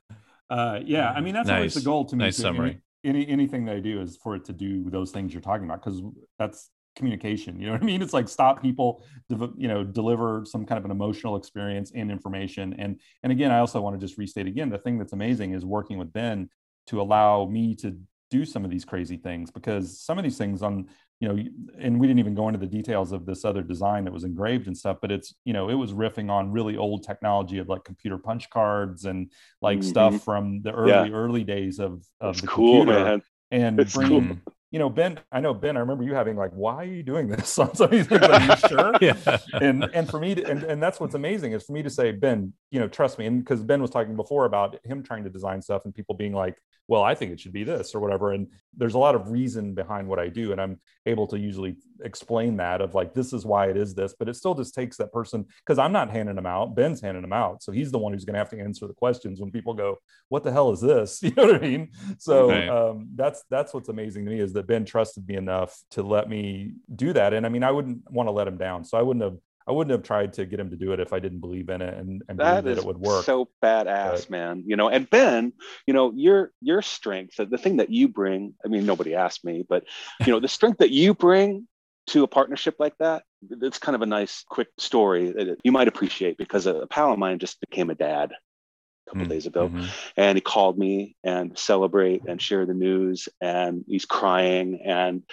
[0.49, 1.55] Uh, yeah, I mean that's nice.
[1.55, 2.25] always the goal to me.
[2.25, 2.81] Nice summary.
[3.03, 5.65] Any, any anything that I do is for it to do those things you're talking
[5.65, 6.01] about because
[6.37, 10.65] that's communication you know what i mean it's like stop people you know deliver some
[10.65, 14.17] kind of an emotional experience and information and and again i also want to just
[14.17, 16.49] restate again the thing that's amazing is working with ben
[16.87, 17.97] to allow me to
[18.31, 20.87] do some of these crazy things because some of these things on
[21.19, 21.43] you know
[21.79, 24.67] and we didn't even go into the details of this other design that was engraved
[24.67, 27.83] and stuff but it's you know it was riffing on really old technology of like
[27.83, 29.89] computer punch cards and like mm-hmm.
[29.89, 31.15] stuff from the early yeah.
[31.15, 33.21] early days of of it's the cool, computer man.
[33.51, 36.51] and it's bringing cool you know, Ben, I know Ben, I remember you having like,
[36.51, 38.23] why are you doing this on some of these things?
[38.23, 38.93] Are you sure?
[39.01, 39.37] yeah.
[39.53, 42.11] And and for me to, and, and that's what's amazing is for me to say,
[42.13, 43.25] Ben, you know, trust me.
[43.25, 46.33] And because Ben was talking before about him trying to design stuff and people being
[46.33, 46.55] like,
[46.91, 48.33] well, I think it should be this or whatever.
[48.33, 50.51] And there's a lot of reason behind what I do.
[50.51, 54.13] And I'm able to usually explain that of like, this is why it is this,
[54.19, 56.75] but it still just takes that person because I'm not handing them out.
[56.75, 57.63] Ben's handing them out.
[57.63, 59.99] So he's the one who's going to have to answer the questions when people go,
[60.27, 61.23] what the hell is this?
[61.31, 61.91] You know what I mean?
[62.17, 62.67] So right.
[62.67, 66.27] um, that's, that's what's amazing to me is that Ben trusted me enough to let
[66.27, 67.33] me do that.
[67.33, 68.83] And I mean, I wouldn't want to let him down.
[68.83, 69.37] So I wouldn't have
[69.71, 71.81] I wouldn't have tried to get him to do it if I didn't believe in
[71.81, 73.23] it and, and that, that it would work.
[73.23, 74.63] So badass, but, man.
[74.67, 75.53] You know, and Ben,
[75.87, 78.53] you know, your your strength, the thing that you bring.
[78.65, 79.85] I mean, nobody asked me, but
[80.25, 81.69] you know, the strength that you bring
[82.07, 85.87] to a partnership like that, it's kind of a nice, quick story that you might
[85.87, 89.69] appreciate because a, pal of mine just became a dad a couple mm, days ago
[89.69, 89.85] mm-hmm.
[90.17, 95.23] and he called me and celebrate and share the news and he's crying and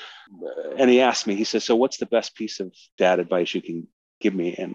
[0.78, 3.60] and he asked me he says so what's the best piece of dad advice you
[3.60, 3.86] can
[4.20, 4.74] give me and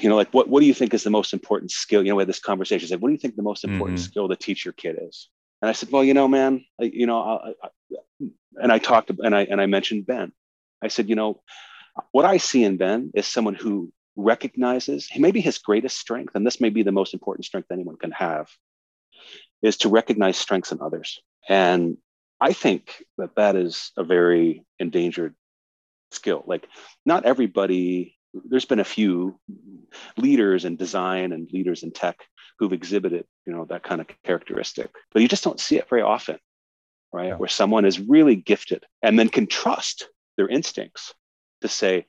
[0.00, 2.02] you know like what what do you think is the most important skill?
[2.02, 4.10] You know we had this conversation said what do you think the most important mm-hmm.
[4.10, 5.28] skill to teach your kid is?
[5.62, 7.68] And i said well you know man I, you know I, I,
[8.62, 10.32] and i talked and i and i mentioned ben.
[10.82, 11.42] I said you know
[12.12, 16.60] what i see in ben is someone who recognizes maybe his greatest strength and this
[16.60, 18.48] may be the most important strength anyone can have
[19.62, 21.20] is to recognize strengths in others.
[21.48, 21.98] And
[22.40, 25.34] i think that that is a very endangered
[26.10, 26.44] skill.
[26.46, 26.66] Like
[27.04, 29.38] not everybody, there's been a few
[30.16, 32.18] leaders in design and leaders in tech
[32.58, 36.02] who've exhibited, you know, that kind of characteristic, but you just don't see it very
[36.02, 36.38] often,
[37.12, 37.28] right?
[37.28, 37.36] Yeah.
[37.36, 41.14] Where someone is really gifted and then can trust their instincts
[41.62, 42.06] to say,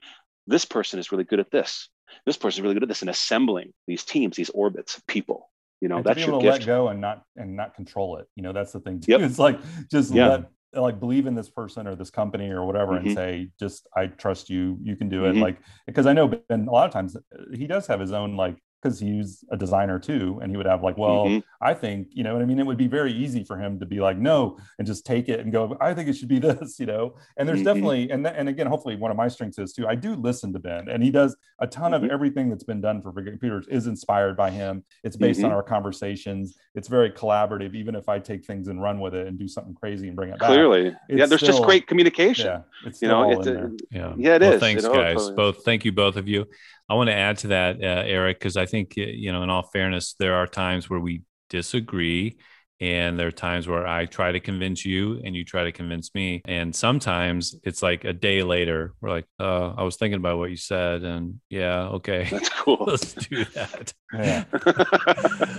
[0.47, 1.89] this person is really good at this.
[2.25, 5.49] This person is really good at this and assembling these teams, these orbits of people.
[5.79, 6.67] You know, and that's to be able your to gift.
[6.67, 8.27] let go and not and not control it.
[8.35, 8.99] You know, that's the thing.
[8.99, 9.13] Too.
[9.13, 9.21] Yep.
[9.21, 10.27] It's like just yeah.
[10.27, 13.07] let like believe in this person or this company or whatever mm-hmm.
[13.07, 15.41] and say just i trust you you can do it mm-hmm.
[15.41, 17.17] like because i know ben a lot of times
[17.53, 20.83] he does have his own like because he's a designer too and he would have
[20.83, 21.39] like well mm-hmm.
[21.61, 22.59] i think you know what i mean?
[22.59, 25.39] It would be very easy for him to be like no and just take it
[25.39, 27.15] and go i think it should be this you know?
[27.37, 27.65] And there's mm-hmm.
[27.65, 30.53] definitely and th- and again hopefully one of my strengths is too i do listen
[30.53, 32.05] to ben and he does a ton mm-hmm.
[32.05, 34.83] of everything that's been done for computers is inspired by him.
[35.03, 35.55] It's based on mm-hmm.
[35.55, 36.57] our conversations.
[36.73, 39.75] It's very collaborative even if i take things and run with it and do something
[39.75, 40.49] crazy and bring it back.
[40.49, 40.95] Clearly.
[41.09, 42.47] Yeah there's still, just great communication.
[42.47, 44.13] Yeah it's you know it's a, yeah.
[44.17, 45.15] Yeah it well, is, thanks guys.
[45.15, 45.35] totally.
[45.35, 46.47] both thank you both of you
[46.91, 49.63] I want to add to that, uh, Eric, because I think, you know, in all
[49.63, 52.37] fairness, there are times where we disagree.
[52.81, 56.13] And there are times where I try to convince you and you try to convince
[56.13, 56.41] me.
[56.43, 60.49] And sometimes it's like a day later, we're like, uh, I was thinking about what
[60.49, 61.03] you said.
[61.03, 62.27] And yeah, okay.
[62.29, 62.83] That's cool.
[62.87, 63.93] Let's do that.
[64.13, 64.43] Yeah.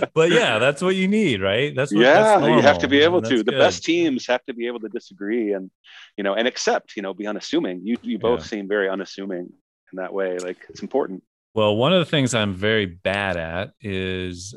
[0.13, 1.75] but yeah, that's what you need, right?
[1.75, 3.37] That's what, yeah, that's you have to be able to.
[3.37, 3.57] The good.
[3.57, 5.71] best teams have to be able to disagree and,
[6.15, 7.81] you know, and accept, you know, be unassuming.
[7.83, 8.45] You, you both yeah.
[8.45, 9.49] seem very unassuming
[9.93, 10.37] in that way.
[10.39, 11.23] Like it's important.
[11.53, 14.55] Well, one of the things I'm very bad at is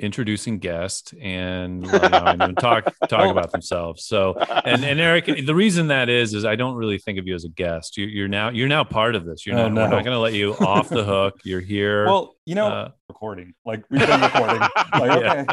[0.00, 3.30] introducing guests and you know, talk talk oh.
[3.30, 4.04] about themselves.
[4.04, 7.34] So, and and Eric, the reason that is is I don't really think of you
[7.34, 7.96] as a guest.
[7.96, 9.46] You, you're now you're now part of this.
[9.46, 9.82] You're oh, not, no.
[9.82, 11.40] we're not going to let you off the hook.
[11.44, 12.06] You're here.
[12.06, 14.58] Well, you know, uh, recording like we've been recording.
[14.94, 15.46] like okay,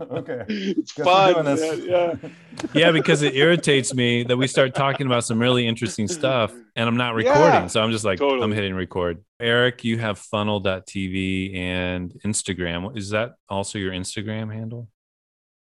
[0.00, 1.44] okay, it's fun.
[1.44, 2.14] Yeah, yeah,
[2.74, 6.88] yeah, because it irritates me that we start talking about some really interesting stuff and
[6.88, 7.42] I'm not recording.
[7.42, 8.42] Yeah, so I'm just like totally.
[8.42, 9.22] I'm hitting record.
[9.38, 12.96] Eric, you have funnel.tv and Instagram.
[12.96, 14.88] Is that also your Instagram handle?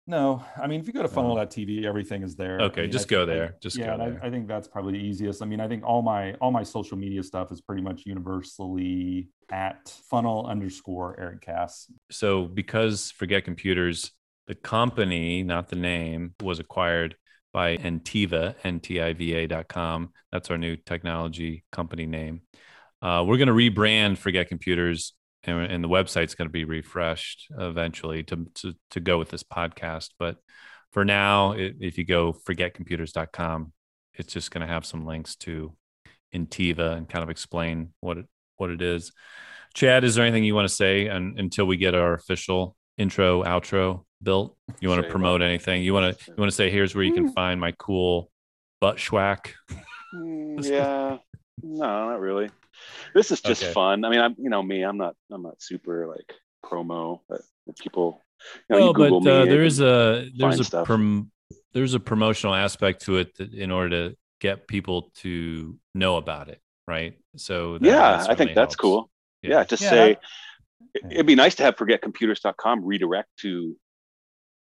[0.05, 2.59] No, I mean, if you go to funnel.tv, everything is there.
[2.59, 3.55] Okay, I mean, just go there.
[3.61, 4.19] Just yeah, go there.
[4.21, 5.41] I, I, think that's probably the easiest.
[5.41, 9.29] I mean, I think all my all my social media stuff is pretty much universally
[9.49, 11.89] at funnel underscore Eric Kass.
[12.11, 14.11] So because Forget Computers,
[14.47, 17.15] the company, not the name, was acquired
[17.53, 20.09] by Ntiva, N-T-I-V-A.com.
[20.31, 22.41] That's our new technology company name.
[23.01, 25.13] Uh, we're going to rebrand Forget Computers,
[25.43, 29.43] and, and the website's going to be refreshed eventually to, to, to go with this
[29.43, 30.09] podcast.
[30.17, 30.37] But
[30.91, 33.73] for now, it, if you go forgetcomputers.com,
[34.15, 35.73] it's just going to have some links to
[36.33, 38.25] Ntiva and kind of explain what it,
[38.57, 39.11] what it is.
[39.73, 43.43] Chad, is there anything you want to say and, until we get our official intro,
[43.43, 44.55] outro built?
[44.79, 45.81] You want to promote anything?
[45.81, 48.29] You want to you want to say here's where you can find my cool
[48.79, 49.53] butt schwack?
[50.15, 51.17] Mm, yeah,
[51.63, 52.51] no, not really.
[53.13, 53.73] This is just Okay.
[53.73, 54.05] fun.
[54.05, 54.81] I mean, I'm you know me.
[54.83, 56.33] I'm not I'm not super like
[56.65, 57.41] promo, but
[57.79, 58.21] people.
[58.69, 61.31] You know, well, you but uh, me there and- a there's a prom-
[61.73, 66.49] there's a promotional aspect to it that in order to get people to know about
[66.49, 67.17] it, right?
[67.37, 68.75] So that- yeah, I think that's helps.
[68.75, 69.09] cool.
[69.41, 70.21] Yeah, just Yeah, say that-
[70.95, 73.77] it- it'd be nice to have forgetcomputers.com redirect to you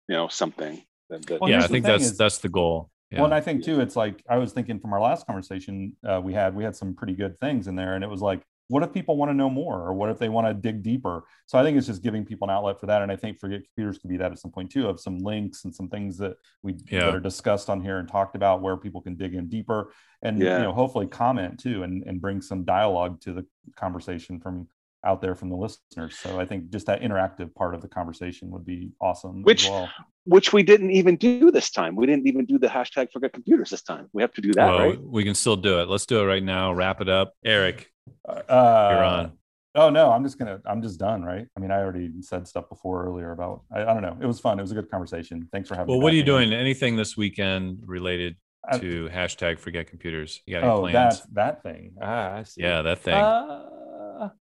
[0.10, 0.84] know something.
[1.10, 2.90] That, that- Well, yeah, I think that's is- that's the goal.
[3.12, 3.20] Yeah.
[3.20, 6.22] Well, and I think too, it's like I was thinking from our last conversation uh,
[6.24, 8.84] we had, we had some pretty good things in there, and it was like, what
[8.84, 11.26] if people want to know more, or what if they want to dig deeper?
[11.46, 13.64] So I think it's just giving people an outlet for that, and I think Forget
[13.66, 16.38] Computers could be that at some point too, of some links and some things that
[16.64, 17.02] we Yeah.
[17.08, 19.92] that are discussed on here and talked about where people can dig in deeper,
[20.22, 20.60] and Yeah.
[20.60, 23.46] you know, hopefully comment too, and and bring some dialogue to the
[23.76, 24.70] conversation from
[25.04, 26.18] out there from the listeners.
[26.18, 29.42] So I think just that interactive part of the conversation would be awesome.
[29.44, 29.90] Which- as well.
[30.26, 31.96] which we didn't even do this time.
[31.96, 34.08] We didn't even do the hashtag forget computers this time.
[34.14, 35.02] We have to do that, well, right?
[35.02, 35.88] we can still do it.
[35.90, 36.72] Let's do it right now.
[36.74, 37.92] Wrap it up, Eric.
[38.28, 39.32] Uh, You're on.
[39.74, 40.60] Oh no, I'm just gonna.
[40.66, 41.48] I'm just done, right?
[41.56, 43.62] I mean, I already said stuff before earlier about.
[43.74, 44.18] I, I don't know.
[44.22, 44.60] It was fun.
[44.60, 45.48] It was a good conversation.
[45.54, 45.88] Thanks for having.
[45.88, 45.92] Me.
[45.94, 46.50] Well, me what are you back, man.
[46.50, 46.60] doing?
[46.60, 48.36] Anything this weekend related
[48.70, 50.42] I- to hashtag Forget Computers?
[50.46, 51.22] You got any Oh, plans?
[51.22, 51.94] that that thing.
[52.02, 52.62] Ah, I see.
[52.64, 53.14] Yeah, that thing.
[53.14, 53.70] Uh,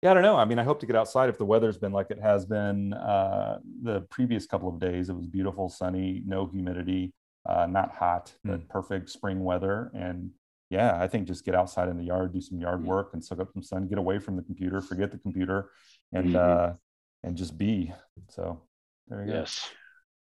[0.02, 0.36] yeah, I don't know.
[0.38, 2.94] I mean, I hope to get outside if the weather's been like it has been
[2.94, 5.10] uh, the previous couple of days.
[5.10, 7.14] It was beautiful, sunny, no humidity,
[7.48, 8.52] uh, not hot, Hmm.
[8.52, 9.92] but perfect spring weather.
[9.94, 10.32] And
[10.70, 12.90] yeah, I think just get outside in the yard, do some yard Yeah.
[12.90, 13.88] work, and soak up some sun.
[13.88, 15.70] Get away from the computer, forget the computer,
[16.14, 16.36] and Mhm.
[16.36, 16.74] uh,
[17.24, 17.94] and just be.
[18.30, 18.62] So
[19.08, 19.34] there you go.
[19.40, 19.70] Yes.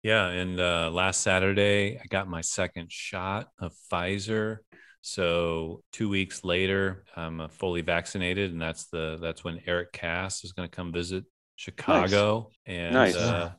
[0.04, 4.60] Yeah, and uh, last Saturday I got my second shot of Pfizer.
[5.10, 10.44] So two weeks later, I'm uh, fully vaccinated, and that's the that's when Eric Kass
[10.44, 11.24] is going to come visit
[11.56, 12.50] Chicago.
[12.66, 13.16] And Nice.
[13.16, 13.54] uh,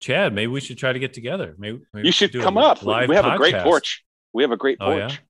[0.00, 1.54] Chad, maybe we should try to get together.
[1.58, 2.82] Maybe, maybe You should do come up.
[2.82, 4.02] We live we have a great porch.
[4.32, 5.06] We have a great Oh, yeah?
[5.06, 5.22] porch.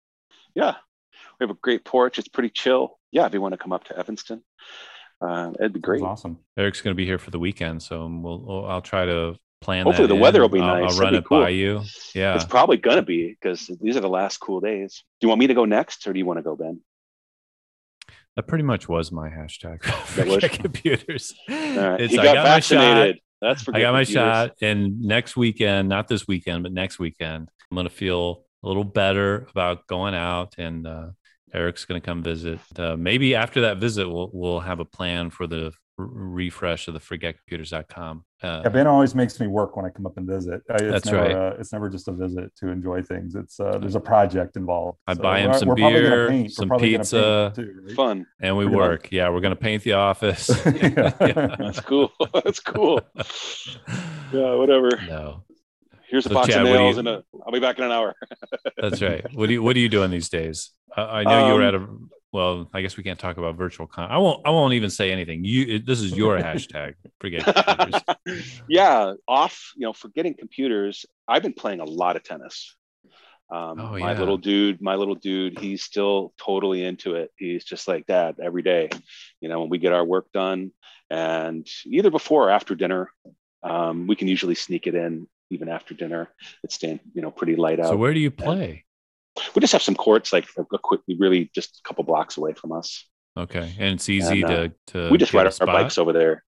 [0.54, 0.74] yeah?
[1.38, 2.18] We have a great porch.
[2.18, 2.98] It's pretty chill.
[3.12, 4.42] Yeah, if you want to come up to Evanston,
[5.20, 6.02] uh, it'd be That was great.
[6.02, 6.38] awesome.
[6.56, 9.84] Eric's going to be here for the weekend, so we'll, we'll I'll try to plan.
[9.86, 10.42] Hopefully the weather in.
[10.42, 10.94] will be I'll- nice.
[10.94, 11.40] I'll run it cool.
[11.42, 11.82] by you.
[12.14, 15.04] Yeah, It's probably gonna be because these are the last cool days.
[15.20, 16.80] Do you want me to go next, or do you want to go, Ben?
[18.36, 19.80] that pretty much was my hashtag.
[20.26, 21.34] Was- computers.
[21.48, 22.00] Right.
[22.00, 22.76] It's, he I got, got my shot.
[22.78, 23.20] vaccinated.
[23.42, 27.48] That's for I got my shot, and next weekend, not this weekend, but next weekend,
[27.70, 31.06] I'm gonna feel a little better about going out, and uh,
[31.54, 32.60] Eric's gonna come visit.
[32.76, 35.72] Uh, maybe after that visit, we'll we'll have a plan for the
[36.06, 38.24] refresh of the forgetcomputers.com.
[38.42, 40.62] Uh, Yeah, Ben always makes me work when I come up and visit.
[40.70, 41.32] It's That's never, right.
[41.32, 43.34] Uh, it's never just a visit to enjoy things.
[43.34, 44.98] It's uh, there's a project involved.
[45.06, 47.52] I So buy him some we're probably gonna beer, some pizza.
[47.54, 47.94] too, right?
[47.96, 48.26] Fun.
[48.40, 49.08] and we We're gonna- work.
[49.12, 50.48] Yeah, we're gonna paint the office.
[50.66, 51.10] Yeah.
[51.58, 52.12] That's cool.
[52.34, 53.00] That's cool.
[54.32, 54.90] Yeah, whatever.
[55.08, 55.44] no,
[56.08, 57.24] Here's a So, box Chad, of nails, you- and a.
[57.46, 58.14] I'll be back in an hour.
[58.76, 59.24] that's right.
[59.34, 60.70] What do you What are you doing these days?
[60.96, 61.86] I, I know you were Um, at a.
[62.32, 64.08] Well, I guess we can't talk about virtual con.
[64.10, 64.46] I won't.
[64.46, 65.44] I won't even say anything.
[65.44, 65.66] You.
[65.76, 66.94] it- This is your hashtag.
[67.20, 68.62] Forget computers.
[68.68, 69.72] yeah, off.
[69.76, 71.06] You know, forgetting computers.
[71.26, 72.76] I've been playing a lot of tennis.
[73.52, 77.32] Um, Oh, my little dude, my little dude, he's still totally into it.
[77.36, 78.90] He's just like dad every day.
[79.40, 80.70] You know, when we get our work done,
[81.10, 83.10] and either before or after dinner,
[83.64, 86.28] um, we can usually sneak it in even after dinner.
[86.62, 87.86] It's staying, you know, pretty light out.
[87.86, 88.84] So where do you play?
[89.54, 92.72] We just have some courts like a, quick, really just a couple blocks away from
[92.72, 93.06] us.
[93.36, 95.10] Okay, and it's easy And, uh, to to.
[95.10, 96.44] we just ride our bikes over there.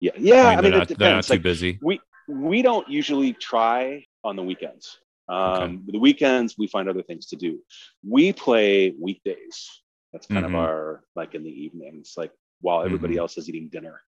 [0.00, 0.48] Yeah, yeah.
[0.48, 1.26] I mean, they're, it not, not depends.
[1.28, 1.78] too Like, busy.
[1.82, 4.98] we we don't usually try on the weekends.
[5.28, 5.78] Um, Okay.
[5.92, 7.60] The weekends we find other things to do.
[8.06, 9.68] We play weekdays.
[10.12, 10.48] That's kind Mhm.
[10.50, 13.18] of our like in the evenings, like while everybody Mhm.
[13.20, 14.00] else is eating dinner.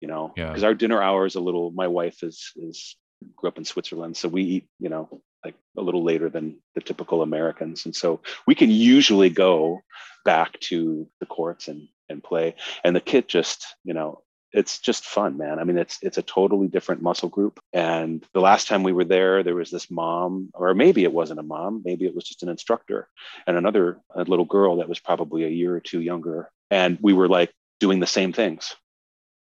[0.00, 0.48] You know, Yeah.
[0.48, 1.70] because our dinner hour is a little.
[1.70, 2.96] My wife is is
[3.34, 4.68] grew up in Switzerland, so we eat.
[4.78, 6.44] You know, like a little later than
[6.74, 9.80] the typical Americans, and so we can usually go
[10.24, 10.78] back to
[11.20, 12.54] the courts and and play.
[12.84, 14.10] And the kit just, you know,
[14.52, 15.58] it's just fun, man.
[15.58, 17.54] I mean, it's it's a totally different muscle group.
[17.72, 21.40] And the last time we were there, there was this mom, or maybe it wasn't
[21.40, 23.08] a mom, maybe it was just an instructor,
[23.46, 23.98] and another
[24.32, 26.38] little girl that was probably a year or two younger.
[26.70, 28.74] And we were like doing the same things.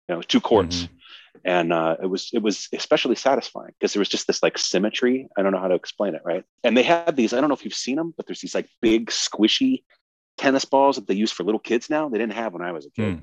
[0.09, 0.77] You know, two courts.
[0.77, 0.89] Mhm.
[1.45, 5.29] And uh, it was it was especially satisfying because there was just this like symmetry.
[5.37, 6.45] I don't know how to explain it, right?
[6.65, 7.33] And they had these.
[7.33, 9.83] I don't know if you've seen them, but there's these like big squishy
[10.39, 12.09] tennis balls that they use for little kids now.
[12.09, 13.15] They didn't have when I was a kid.
[13.15, 13.21] Hmm.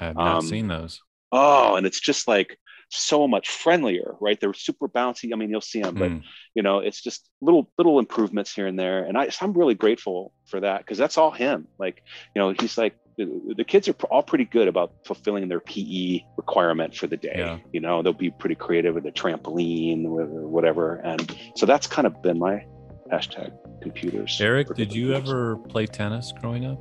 [0.00, 1.00] I have not Um, seen those.
[1.32, 4.38] Oh, and it's just like so much friendlier, right?
[4.40, 5.32] They're super bouncy.
[5.32, 6.18] I mean, you'll see them, but Hmm.
[6.54, 9.04] you know, it's just little little improvements here and there.
[9.04, 11.66] And I, so I'm really grateful for that because that's all him.
[11.78, 12.02] Like,
[12.34, 16.20] you know, he's like the, the kids are all pretty good about fulfilling their PE
[16.36, 17.34] requirement for the day.
[17.38, 17.58] Yeah.
[17.72, 20.96] You know, they'll be pretty creative with the trampoline or whatever.
[20.96, 22.64] And so that's kind of been my
[23.12, 24.38] hashtag computers.
[24.40, 25.30] Eric, did you computers.
[25.30, 26.78] ever play tennis growing up?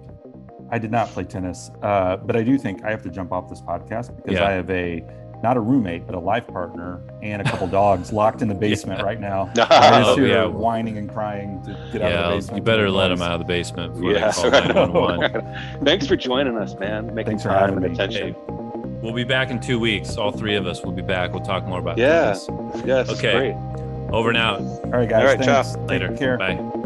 [0.72, 3.48] I did not play tennis, uh, but I do think I have to jump off
[3.50, 4.48] this podcast because Yeah.
[4.48, 5.04] I have a
[5.46, 9.04] not a roommate, but a life partner and a couple dogs locked in the basement
[9.04, 9.48] right now.
[9.56, 10.46] I Oh, just hear yeah.
[10.46, 12.58] whining and crying to get out of the Yeah, basement.
[12.58, 15.86] you better let them out of the basement before Yeah, they call 911.
[15.86, 17.14] Thanks for joining us, man.
[17.14, 17.92] Making Thanks for time having and me.
[17.94, 18.36] attention.
[19.04, 20.18] We'll be back in two weeks.
[20.18, 21.32] All three of us will be back.
[21.32, 22.34] We'll talk more about Yeah.
[22.34, 22.50] tennis.
[22.84, 23.54] Yes, Okay.
[23.54, 23.56] great.
[24.12, 24.62] Over and out.
[24.62, 25.22] All right, guys.
[25.22, 25.62] All right, ciao.
[25.62, 25.76] thanks.
[25.76, 26.18] Take Later.
[26.18, 26.38] care.
[26.40, 26.85] Bye.